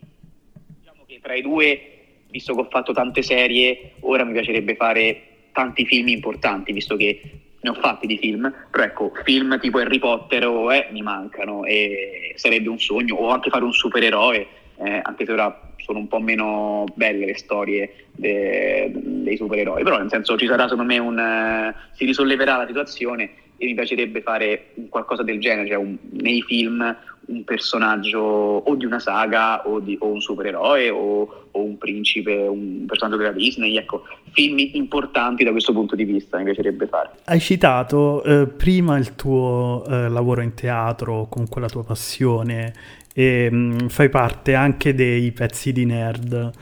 diciamo 0.81 1.05
che 1.07 1.18
tra 1.22 1.35
i 1.35 1.40
due, 1.40 1.95
visto 2.31 2.55
che 2.55 2.61
ho 2.61 2.69
fatto 2.71 2.93
tante 2.93 3.23
serie, 3.23 3.93
ora 4.01 4.25
mi 4.25 4.33
piacerebbe 4.33 4.75
fare 4.75 5.23
tanti 5.53 5.87
film 5.87 6.09
importanti, 6.09 6.73
visto 6.73 6.97
che 6.97 7.21
ne 7.61 7.71
ho 7.71 7.75
fatti 7.75 8.07
di 8.07 8.19
film, 8.19 8.53
però 8.71 8.85
ecco, 8.85 9.12
film 9.25 9.59
tipo 9.59 9.79
Harry 9.79 9.99
Potter 9.99 10.47
o 10.47 10.73
eh, 10.73 10.89
mi 10.93 11.03
mancano 11.03 11.65
e 11.65 12.33
sarebbe 12.37 12.69
un 12.69 12.79
sogno, 12.79 13.17
o 13.17 13.31
anche 13.31 13.51
fare 13.51 13.65
un 13.65 13.73
supereroe, 13.73 14.47
eh, 14.79 15.01
anche 15.03 15.25
se 15.25 15.33
ora 15.33 15.73
sono 15.79 15.99
un 16.01 16.09
po' 16.09 16.21
meno 16.21 16.85
belle 16.95 17.27
le 17.27 17.37
storie 17.37 18.07
de, 18.12 18.91
dei 18.93 19.37
supereroi, 19.37 19.83
però 19.83 19.99
nel 19.99 20.11
senso 20.11 20.37
ci 20.37 20.47
sarà 20.47 20.69
secondo 20.69 20.93
me 20.93 20.99
un... 20.99 21.17
Uh, 21.17 21.95
si 21.95 22.05
risolleverà 22.05 22.57
la 22.57 22.67
situazione 22.67 23.31
e 23.57 23.67
mi 23.67 23.75
piacerebbe 23.75 24.21
fare 24.21 24.73
qualcosa 24.89 25.23
del 25.23 25.41
genere, 25.41 25.69
cioè 25.69 25.77
un, 25.77 25.97
nei 26.11 26.43
film 26.43 26.97
un 27.27 27.45
personaggio 27.45 28.21
o 28.21 28.75
di 28.75 28.85
una 28.85 28.99
saga 28.99 29.67
o, 29.67 29.81
di, 29.81 29.97
o 30.01 30.09
un 30.09 30.21
supereroe 30.21 30.91
o, 30.91 31.47
o, 31.51 31.62
un 31.62 31.79
principe, 31.79 32.47
un 32.47 32.85
personaggio 32.87 33.19
della 33.19 33.33
Disney, 33.33 33.77
ecco, 33.77 34.05
film 34.33 34.59
importanti 34.59 35.45
da 35.45 35.51
questo 35.51 35.73
punto 35.73 35.97
di 35.97 36.05
vista 36.05 36.39
mi 36.39 36.45
piacerebbe 36.45 36.87
fare. 36.87 37.11
Hai 37.25 37.41
citato 37.41 38.23
eh, 38.23 38.47
prima 38.47 38.97
il 38.99 39.15
tuo 39.15 39.85
eh, 39.89 40.09
lavoro 40.09 40.41
in 40.43 40.55
teatro, 40.55 41.27
comunque 41.29 41.61
la 41.61 41.69
tua 41.69 41.85
passione 41.85 42.73
e 43.15 43.51
mh, 43.51 43.57
mm, 43.57 43.87
fai 43.89 44.09
parte 44.09 44.55
anche 44.55 44.95
dei 44.95 45.33
pezzi 45.33 45.73
di 45.73 45.85
nerd. 45.85 46.53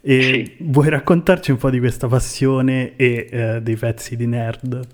E 0.00 0.22
sì. 0.22 0.56
vuoi 0.60 0.88
raccontarci 0.88 1.50
un 1.50 1.58
po' 1.58 1.70
di 1.70 1.78
questa 1.78 2.06
passione 2.06 2.94
e 2.96 3.28
eh, 3.30 3.60
dei 3.60 3.76
pezzi 3.76 4.16
di 4.16 4.26
nerd? 4.26 4.86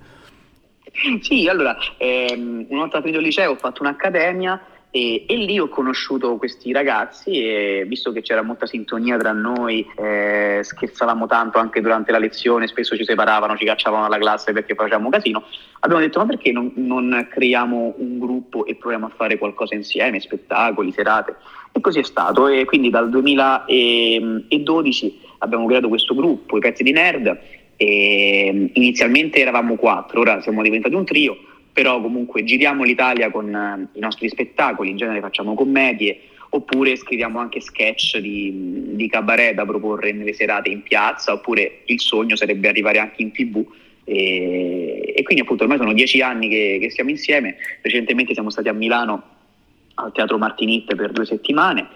Sì, 1.20 1.48
allora, 1.48 1.76
ehm, 1.98 2.66
una 2.68 2.80
volta 2.80 3.00
finito 3.00 3.18
il 3.18 3.24
liceo 3.24 3.52
ho 3.52 3.56
fatto 3.56 3.82
un'accademia 3.82 4.60
e, 4.96 5.24
e, 5.26 5.36
lì 5.38 5.58
ho 5.58 5.68
conosciuto 5.68 6.36
questi 6.36 6.70
ragazzi 6.70 7.32
e 7.32 7.84
visto 7.84 8.12
che 8.12 8.22
c'era 8.22 8.42
molta 8.42 8.64
sintonia 8.64 9.16
tra 9.16 9.32
noi, 9.32 9.84
eh, 9.96 10.60
scherzavamo 10.62 11.26
tanto 11.26 11.58
anche 11.58 11.80
durante 11.80 12.12
la 12.12 12.18
lezione, 12.18 12.68
spesso 12.68 12.96
ci 12.96 13.02
separavano, 13.02 13.56
ci 13.56 13.64
cacciavano 13.64 14.04
dalla 14.04 14.18
classe 14.18 14.52
perché 14.52 14.76
facevamo 14.76 15.08
casino, 15.08 15.46
abbiamo 15.80 16.00
detto 16.00 16.20
ma 16.20 16.26
perché 16.26 16.52
non, 16.52 16.70
non 16.76 17.26
creiamo 17.28 17.94
un 17.96 18.20
gruppo 18.20 18.64
e 18.66 18.76
proviamo 18.76 19.06
a 19.06 19.12
fare 19.16 19.36
qualcosa 19.36 19.74
insieme, 19.74 20.20
spettacoli, 20.20 20.92
serate? 20.92 21.34
E 21.72 21.80
così 21.80 21.98
è 21.98 22.04
stato 22.04 22.46
e 22.46 22.64
quindi 22.64 22.88
dal 22.88 23.10
2012 23.10 25.20
abbiamo 25.38 25.66
creato 25.66 25.88
questo 25.88 26.14
gruppo, 26.14 26.56
i 26.56 26.60
pezzi 26.60 26.84
di 26.84 26.92
nerd, 26.92 27.36
e 27.76 28.70
inizialmente 28.72 29.40
eravamo 29.40 29.74
quattro, 29.74 30.20
ora 30.20 30.40
siamo 30.40 30.62
diventati 30.62 30.94
un 30.94 31.04
trio 31.04 31.36
però 31.74 32.00
comunque 32.00 32.44
giriamo 32.44 32.84
l'Italia 32.84 33.32
con 33.32 33.46
uh, 33.52 33.98
i 33.98 34.00
nostri 34.00 34.28
spettacoli, 34.28 34.90
in 34.90 34.96
genere 34.96 35.20
facciamo 35.20 35.54
commedie 35.54 36.20
oppure 36.50 36.94
scriviamo 36.94 37.40
anche 37.40 37.60
sketch 37.60 38.18
di, 38.18 38.92
di, 38.94 39.08
cabaret 39.08 39.54
da 39.54 39.66
proporre 39.66 40.12
nelle 40.12 40.32
serate 40.32 40.70
in 40.70 40.84
piazza 40.84 41.32
oppure 41.32 41.80
il 41.86 41.98
sogno 41.98 42.36
sarebbe 42.36 42.68
arrivare 42.68 43.00
anche 43.00 43.22
in 43.22 43.32
tv. 43.32 43.66
E, 44.04 45.14
e 45.16 45.22
quindi 45.24 45.42
appunto 45.42 45.64
ormai 45.64 45.78
sono 45.78 45.92
dieci 45.92 46.20
anni 46.22 46.48
che, 46.48 46.78
che, 46.80 46.90
siamo 46.90 47.10
insieme, 47.10 47.56
recentemente 47.82 48.34
siamo 48.34 48.50
stati 48.50 48.68
a 48.68 48.72
Milano 48.72 49.22
al 49.94 50.12
Teatro 50.12 50.38
Martinit 50.38 50.94
per 50.94 51.10
due 51.10 51.26
settimane 51.26 51.88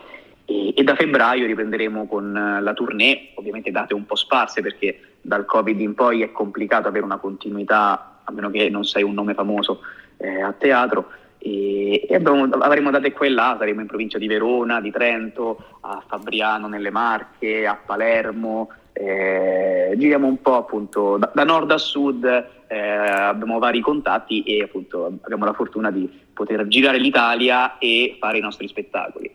e, 0.45 0.75
e 0.75 0.83
da 0.83 0.97
febbraio 0.97 1.47
riprenderemo 1.47 2.09
con 2.09 2.33
la 2.33 2.73
tournée, 2.73 3.31
ovviamente 3.35 3.71
date 3.71 3.95
un 3.95 4.07
po' 4.07 4.17
sparse 4.17 4.61
perché 4.61 4.99
dal 5.21 5.45
Covid 5.45 5.79
in 5.79 5.95
poi 5.95 6.23
è 6.23 6.33
complicato 6.33 6.89
avere 6.89 7.05
una 7.05 7.19
continuità 7.19 8.18
a 8.29 8.33
meno 8.33 8.51
che 8.51 8.69
non 8.69 8.85
sei 8.85 9.03
un 9.03 9.15
nome 9.15 9.35
famoso 9.35 9.81
eh, 10.19 10.41
a 10.41 10.53
teatro. 10.53 11.11
E, 11.39 12.07
e 12.09 12.15
abbiamo, 12.15 12.45
avremo 12.45 12.91
date 12.91 13.13
qua 13.13 13.27
e 13.27 13.31
là, 13.31 13.57
saremo 13.59 13.81
in 13.81 13.87
provincia 13.87 14.19
di 14.19 14.27
Verona, 14.27 14.81
di 14.81 14.91
Trento, 14.91 15.79
a 15.81 16.03
Fabriano 16.07 16.69
nelle 16.69 16.91
Marche, 16.91 17.67
a 17.67 17.75
Palermo, 17.75 18.71
eh, 18.93 19.95
giriamo 19.97 20.27
un 20.27 20.43
po' 20.43 20.57
appunto 20.57 21.17
da, 21.17 21.31
da 21.35 21.45
nord 21.45 21.71
a 21.71 21.79
sud, 21.79 22.25
eh, 22.67 22.79
abbiamo 22.79 23.59
vari 23.59 23.81
contatti 23.81 24.43
e 24.43 24.63
appunto 24.63 25.07
abbiamo 25.23 25.45
la 25.45 25.55
fortuna 25.55 25.91
di 25.91 26.09
poter 26.33 26.67
girare 26.67 26.99
l'Italia 26.99 27.79
e 27.79 28.17
fare 28.19 28.39
i 28.39 28.43
nostri 28.43 28.69
spettacoli. 28.69 29.31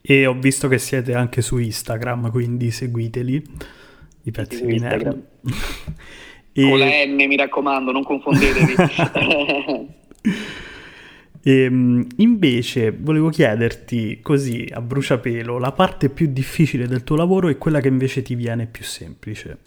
E 0.00 0.26
ho 0.26 0.34
visto 0.34 0.68
che 0.68 0.78
siete 0.78 1.14
anche 1.14 1.42
su 1.42 1.58
Instagram, 1.58 2.30
quindi 2.30 2.70
seguiteli, 2.70 3.42
i 4.22 4.30
pezzi 4.30 4.64
di 4.64 4.78
nerd. 4.78 5.22
E... 6.52 6.68
Con 6.68 6.78
la 6.78 6.86
N, 7.06 7.14
mi 7.14 7.36
raccomando, 7.36 7.92
non 7.92 8.02
confondetevi. 8.02 8.74
E, 11.42 11.50
ehm, 11.64 12.06
invece 12.16 12.94
volevo 12.96 13.30
chiederti 13.30 14.20
così 14.20 14.68
a 14.70 14.80
bruciapelo, 14.80 15.58
la 15.58 15.72
parte 15.72 16.10
più 16.10 16.28
difficile 16.30 16.86
del 16.86 17.04
tuo 17.04 17.16
lavoro 17.16 17.48
e 17.48 17.56
quella 17.56 17.80
che 17.80 17.88
invece 17.88 18.22
ti 18.22 18.34
viene 18.34 18.66
più 18.66 18.84
semplice. 18.84 19.58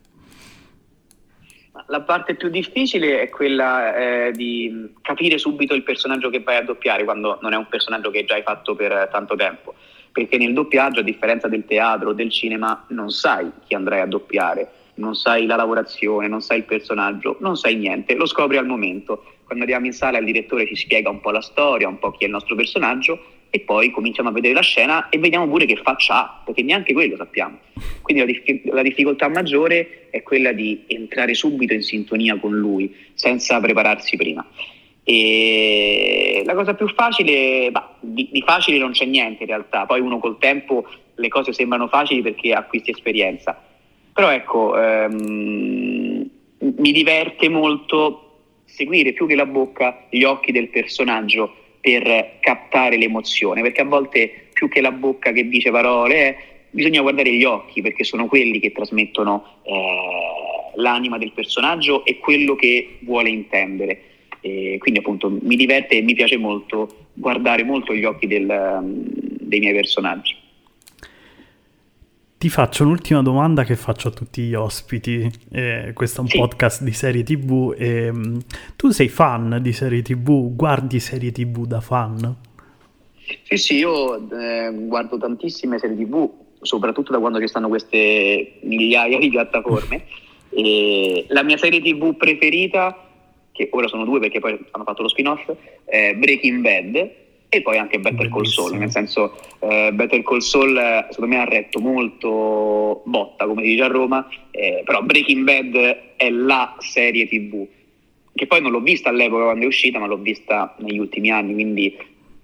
La 1.88 2.02
parte 2.02 2.36
più 2.36 2.50
difficile 2.50 3.22
è 3.22 3.30
quella 3.30 3.96
eh, 3.96 4.32
di 4.32 4.92
capire 5.02 5.38
subito 5.38 5.76
il 5.76 5.84
personaggio 5.84 6.30
che 6.30 6.40
vai 6.42 6.58
a 6.58 6.64
doppiare 6.64 7.04
quando 7.04 7.38
non 7.42 7.54
è 7.54 7.58
un 7.58 7.68
personaggio 7.68 8.10
che 8.10 8.26
già 8.26 8.36
hai 8.36 8.42
fatto 8.42 8.76
per 8.76 9.10
tanto 9.12 9.36
tempo, 9.36 9.76
perché 10.12 10.38
nel 10.38 10.54
doppiaggio, 10.54 11.02
a 11.02 11.04
differenza 11.04 11.48
del 11.48 11.66
teatro 11.66 12.10
o 12.10 12.14
del 12.14 12.32
cinema, 12.32 12.86
non 12.90 13.10
sai 13.10 13.52
chi 13.68 13.76
andrai 13.76 14.02
a 14.02 14.08
doppiare, 14.08 14.68
non 14.96 15.16
sai 15.16 15.46
la 15.46 15.56
lavorazione, 15.56 16.28
non 16.28 16.42
sai 16.42 16.60
il 16.60 16.64
personaggio, 16.64 17.38
non 17.40 17.56
sai 17.56 17.76
niente, 17.76 18.16
lo 18.16 18.26
scopri 18.26 18.58
al 18.58 18.66
momento. 18.66 19.24
Quando 19.44 19.64
andiamo 19.64 19.86
in 19.86 19.94
sala 19.94 20.18
il 20.18 20.26
direttore 20.26 20.66
ci 20.68 20.76
spiega 20.76 21.10
un 21.10 21.22
po' 21.22 21.32
la 21.32 21.42
storia, 21.42 21.88
un 21.88 22.00
po' 22.00 22.12
chi 22.12 22.24
è 22.24 22.26
il 22.26 22.32
nostro 22.32 22.56
personaggio 22.56 23.20
e 23.56 23.62
poi 23.62 23.90
cominciamo 23.92 24.30
a 24.30 24.32
vedere 24.32 24.54
la 24.54 24.62
scena 24.62 25.08
e 25.08 25.18
vediamo 25.18 25.48
pure 25.48 25.66
che 25.66 25.78
faccia 25.78 26.16
ha, 26.16 26.42
perché 26.44 26.62
neanche 26.62 26.94
quello 26.94 27.16
sappiamo. 27.16 27.60
Quindi 28.02 28.26
la, 28.26 28.32
dif- 28.32 28.66
la, 28.66 28.82
difficoltà 28.82 29.30
maggiore 29.30 30.10
è 30.10 30.24
quella 30.24 30.52
di 30.52 30.84
entrare 30.88 31.34
subito 31.34 31.74
in 31.74 31.82
sintonia 31.82 32.38
con 32.38 32.54
lui, 32.58 32.94
senza 33.14 33.60
prepararsi 33.60 34.18
prima. 34.18 34.46
E 35.04 36.42
la 36.46 36.54
cosa 36.54 36.74
più 36.74 36.88
facile, 36.90 37.70
bah, 37.72 37.96
di, 38.02 38.28
di 38.32 38.42
facile 38.42 38.78
non 38.78 38.92
c'è 38.92 39.06
niente 39.06 39.44
in 39.44 39.50
realtà, 39.50 39.86
poi 39.86 40.02
uno 40.02 40.20
col 40.20 40.38
tempo 40.38 40.86
le 41.16 41.28
cose 41.30 41.54
sembrano 41.54 41.88
facili 41.88 42.22
perché 42.22 42.52
acquisti 42.54 42.92
esperienza. 42.92 43.65
Però 44.16 44.32
ecco, 44.32 44.82
ehm, 44.82 46.30
mi 46.60 46.92
diverte 46.94 47.50
molto 47.50 48.44
seguire 48.64 49.12
più 49.12 49.28
che 49.28 49.36
la 49.36 49.46
bocca 49.46 50.06
gli 50.10 50.24
occhi 50.24 50.54
del 50.54 50.70
personaggio 50.70 51.54
per 51.82 52.38
captare 52.40 52.96
l'emozione, 52.96 53.62
perché 53.62 53.82
a 53.82 53.86
volte 53.86 54.48
più 54.54 54.70
che 54.70 54.80
la 54.80 54.94
bocca 54.94 55.34
che 55.34 55.50
dice 55.50 55.70
parole, 55.70 56.16
eh, 56.16 56.38
bisogna 56.70 57.02
guardare 57.02 57.30
gli 57.34 57.44
occhi, 57.44 57.82
perché 57.82 58.06
sono 58.06 58.28
quelli 58.28 58.62
che 58.62 58.72
trasmettono 58.72 59.60
eh, 59.64 60.72
l'anima 60.76 61.18
del 61.18 61.34
personaggio 61.34 62.06
e 62.06 62.18
quello 62.18 62.56
che 62.56 63.00
vuole 63.02 63.28
intendere. 63.28 64.02
E 64.40 64.78
quindi 64.80 65.02
appunto 65.02 65.30
mi 65.30 65.58
diverte 65.58 65.98
e 65.98 66.02
mi 66.02 66.14
piace 66.14 66.38
molto 66.38 67.08
guardare 67.12 67.66
molto 67.66 67.94
gli 67.94 68.06
occhi 68.06 68.28
del, 68.28 68.80
dei 69.42 69.60
miei 69.60 69.74
personaggi. 69.74 70.45
Ti 72.46 72.52
faccio 72.52 72.84
un'ultima 72.84 73.24
domanda 73.24 73.64
che 73.64 73.76
faccio 73.76 74.10
a 74.10 74.12
tutti 74.12 74.44
gli 74.44 74.54
ospiti. 74.54 75.28
Eh, 75.52 75.94
questo 75.96 76.20
è 76.20 76.22
un 76.22 76.28
sì. 76.28 76.38
podcast 76.38 76.84
di 76.84 76.92
serie 76.92 77.24
TV. 77.24 77.74
E, 77.76 78.10
um, 78.10 78.40
tu 78.76 78.92
sei 78.92 79.10
fan 79.10 79.58
di 79.64 79.74
serie 79.74 80.04
TV? 80.04 80.56
Guardi 80.56 81.00
serie 81.00 81.32
TV 81.32 81.66
da 81.66 81.82
fan? 81.82 82.36
Sì, 83.42 83.58
sì, 83.58 83.78
io 83.78 84.30
eh, 84.30 84.72
guardo 84.72 85.18
tantissime 85.18 85.80
serie 85.80 85.96
TV, 85.98 86.30
soprattutto 86.62 87.12
da 87.12 87.18
quando 87.18 87.40
ci 87.40 87.48
stanno 87.48 87.68
queste 87.68 88.60
migliaia 88.62 89.18
di 89.18 89.30
piattaforme. 89.30 90.06
e 90.54 91.26
la 91.30 91.42
mia 91.42 91.58
serie 91.58 91.82
TV 91.82 92.16
preferita, 92.16 93.08
che 93.54 93.70
ora 93.72 93.88
sono 93.88 94.06
due 94.06 94.20
perché 94.20 94.40
poi 94.40 94.52
hanno 94.70 94.84
fatto 94.84 95.02
lo 95.02 95.08
spin-off, 95.08 95.52
è 95.84 96.14
Breaking 96.14 96.62
Bad 96.62 97.24
e 97.50 97.62
poi 97.62 97.78
anche 97.78 98.00
Better 98.00 98.30
Call 98.30 98.44
Saul, 98.44 98.78
nel 98.78 98.92
senso 98.92 99.38
eh, 99.60 99.92
Better 99.94 100.22
Call 100.24 100.40
Saul 100.40 101.08
secondo 101.10 101.36
me 101.36 101.42
ha 101.42 101.46
retto 101.46 101.80
molto 101.80 103.02
botta, 103.06 103.46
come 103.46 103.64
si 103.64 103.70
dice 103.70 103.84
a 103.84 103.88
Roma, 103.88 104.28
eh, 104.52 104.82
però 104.84 105.02
Breaking 105.02 105.44
Bad 105.44 105.76
è 106.18 106.30
la 106.30 106.76
serie 106.80 107.28
tv, 107.28 107.66
che 108.34 108.48
poi 108.48 108.62
non 108.62 108.72
l'ho 108.72 108.82
vista 108.82 109.10
all'epoca 109.10 109.44
quando 109.44 109.64
è 109.64 109.68
uscita, 109.68 110.00
ma 110.00 110.08
l'ho 110.08 110.18
vista 110.18 110.76
negli 110.80 111.00
ultimi 111.00 111.32
anni, 111.32 111.54
quindi 111.54 111.98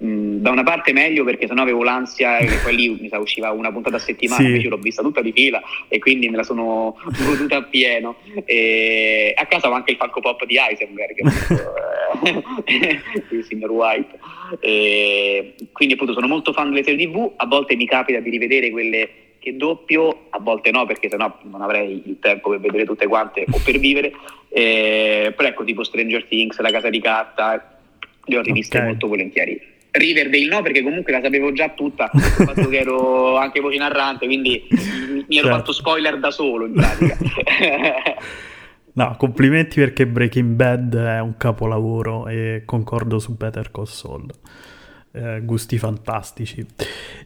da 0.03 0.49
una 0.49 0.63
parte 0.63 0.93
meglio 0.93 1.23
perché 1.23 1.45
sennò 1.45 1.61
avevo 1.61 1.83
l'ansia 1.83 2.37
che 2.37 2.57
poi 2.63 2.75
lì 2.75 2.97
mi 2.99 3.07
sa 3.07 3.19
usciva 3.19 3.51
una 3.51 3.71
puntata 3.71 3.97
a 3.97 3.99
settimana, 3.99 4.41
sì. 4.41 4.47
invece 4.47 4.67
l'ho 4.67 4.77
vista 4.77 5.03
tutta 5.03 5.21
di 5.21 5.31
fila 5.31 5.61
e 5.87 5.99
quindi 5.99 6.27
me 6.27 6.37
la 6.37 6.43
sono 6.43 6.97
goduta 7.23 7.57
a 7.57 7.63
pieno. 7.63 8.15
E 8.45 9.33
a 9.35 9.45
casa 9.45 9.69
ho 9.69 9.73
anche 9.73 9.91
il 9.91 9.97
Funko 9.97 10.19
Pop 10.19 10.43
di 10.45 10.57
Heisenberg, 10.57 11.21
il 13.29 13.43
signor 13.43 13.69
White. 13.69 14.17
E 14.59 15.53
quindi 15.71 15.93
appunto 15.93 16.13
sono 16.13 16.27
molto 16.27 16.51
fan 16.51 16.69
delle 16.69 16.83
serie 16.83 17.05
tv, 17.05 17.33
a 17.35 17.45
volte 17.45 17.75
mi 17.75 17.85
capita 17.85 18.19
di 18.19 18.29
rivedere 18.31 18.71
quelle 18.71 19.09
che 19.37 19.55
doppio, 19.55 20.27
a 20.29 20.39
volte 20.39 20.71
no 20.71 20.85
perché 20.85 21.09
sennò 21.09 21.37
non 21.43 21.61
avrei 21.61 22.01
il 22.05 22.17
tempo 22.19 22.49
per 22.49 22.59
vedere 22.59 22.85
tutte 22.85 23.07
quante 23.07 23.45
o 23.49 23.59
per 23.63 23.77
vivere, 23.77 24.11
e, 24.49 25.31
però 25.35 25.47
ecco 25.47 25.63
tipo 25.63 25.83
Stranger 25.83 26.25
Things, 26.25 26.59
La 26.59 26.71
Casa 26.71 26.89
di 26.89 27.01
Carta, 27.01 27.77
le 28.25 28.37
ho 28.37 28.41
riviste 28.41 28.77
okay. 28.77 28.89
molto 28.89 29.07
volentieri. 29.07 29.70
Riverdale 29.91 30.47
no, 30.47 30.61
perché 30.61 30.81
comunque 30.81 31.11
la 31.11 31.21
sapevo 31.21 31.51
già 31.51 31.69
tutta, 31.69 32.09
il 32.13 32.21
fatto 32.47 32.69
che 32.69 32.77
ero 32.77 33.35
anche 33.35 33.59
voce 33.59 33.77
narrante, 33.77 34.25
quindi 34.25 34.65
mi 34.71 35.37
ero 35.37 35.47
certo. 35.47 35.49
fatto 35.49 35.71
spoiler 35.73 36.17
da 36.17 36.31
solo 36.31 36.65
in 36.65 36.73
pratica. 36.73 37.17
no, 38.93 39.15
complimenti 39.17 39.79
perché 39.79 40.07
Breaking 40.07 40.55
Bad 40.55 40.95
è 40.95 41.19
un 41.19 41.35
capolavoro 41.35 42.27
e 42.29 42.63
concordo 42.65 43.19
su 43.19 43.35
Better 43.35 43.69
Call 43.69 43.85
Saul. 43.85 44.29
Eh, 45.11 45.41
gusti 45.43 45.77
fantastici. 45.77 46.65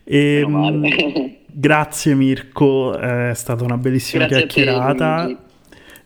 E, 0.04 0.44
mh, 0.46 1.36
grazie 1.46 2.16
Mirko, 2.16 2.98
è 2.98 3.32
stata 3.36 3.64
una 3.64 3.78
bellissima 3.78 4.26
grazie 4.26 4.48
chiacchierata. 4.48 5.40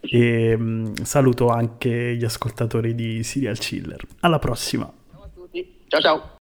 e 0.01 0.57
mh, 0.57 1.03
saluto 1.03 1.47
anche 1.47 2.15
gli 2.17 2.25
ascoltatori 2.25 2.93
di 2.95 3.23
Serial 3.23 3.57
Chiller. 3.57 4.01
Alla 4.19 4.39
prossima. 4.39 4.91
Ciao 5.09 5.23
a 5.23 5.29
tutti. 5.33 5.75
Ciao 5.87 6.01
ciao. 6.01 6.37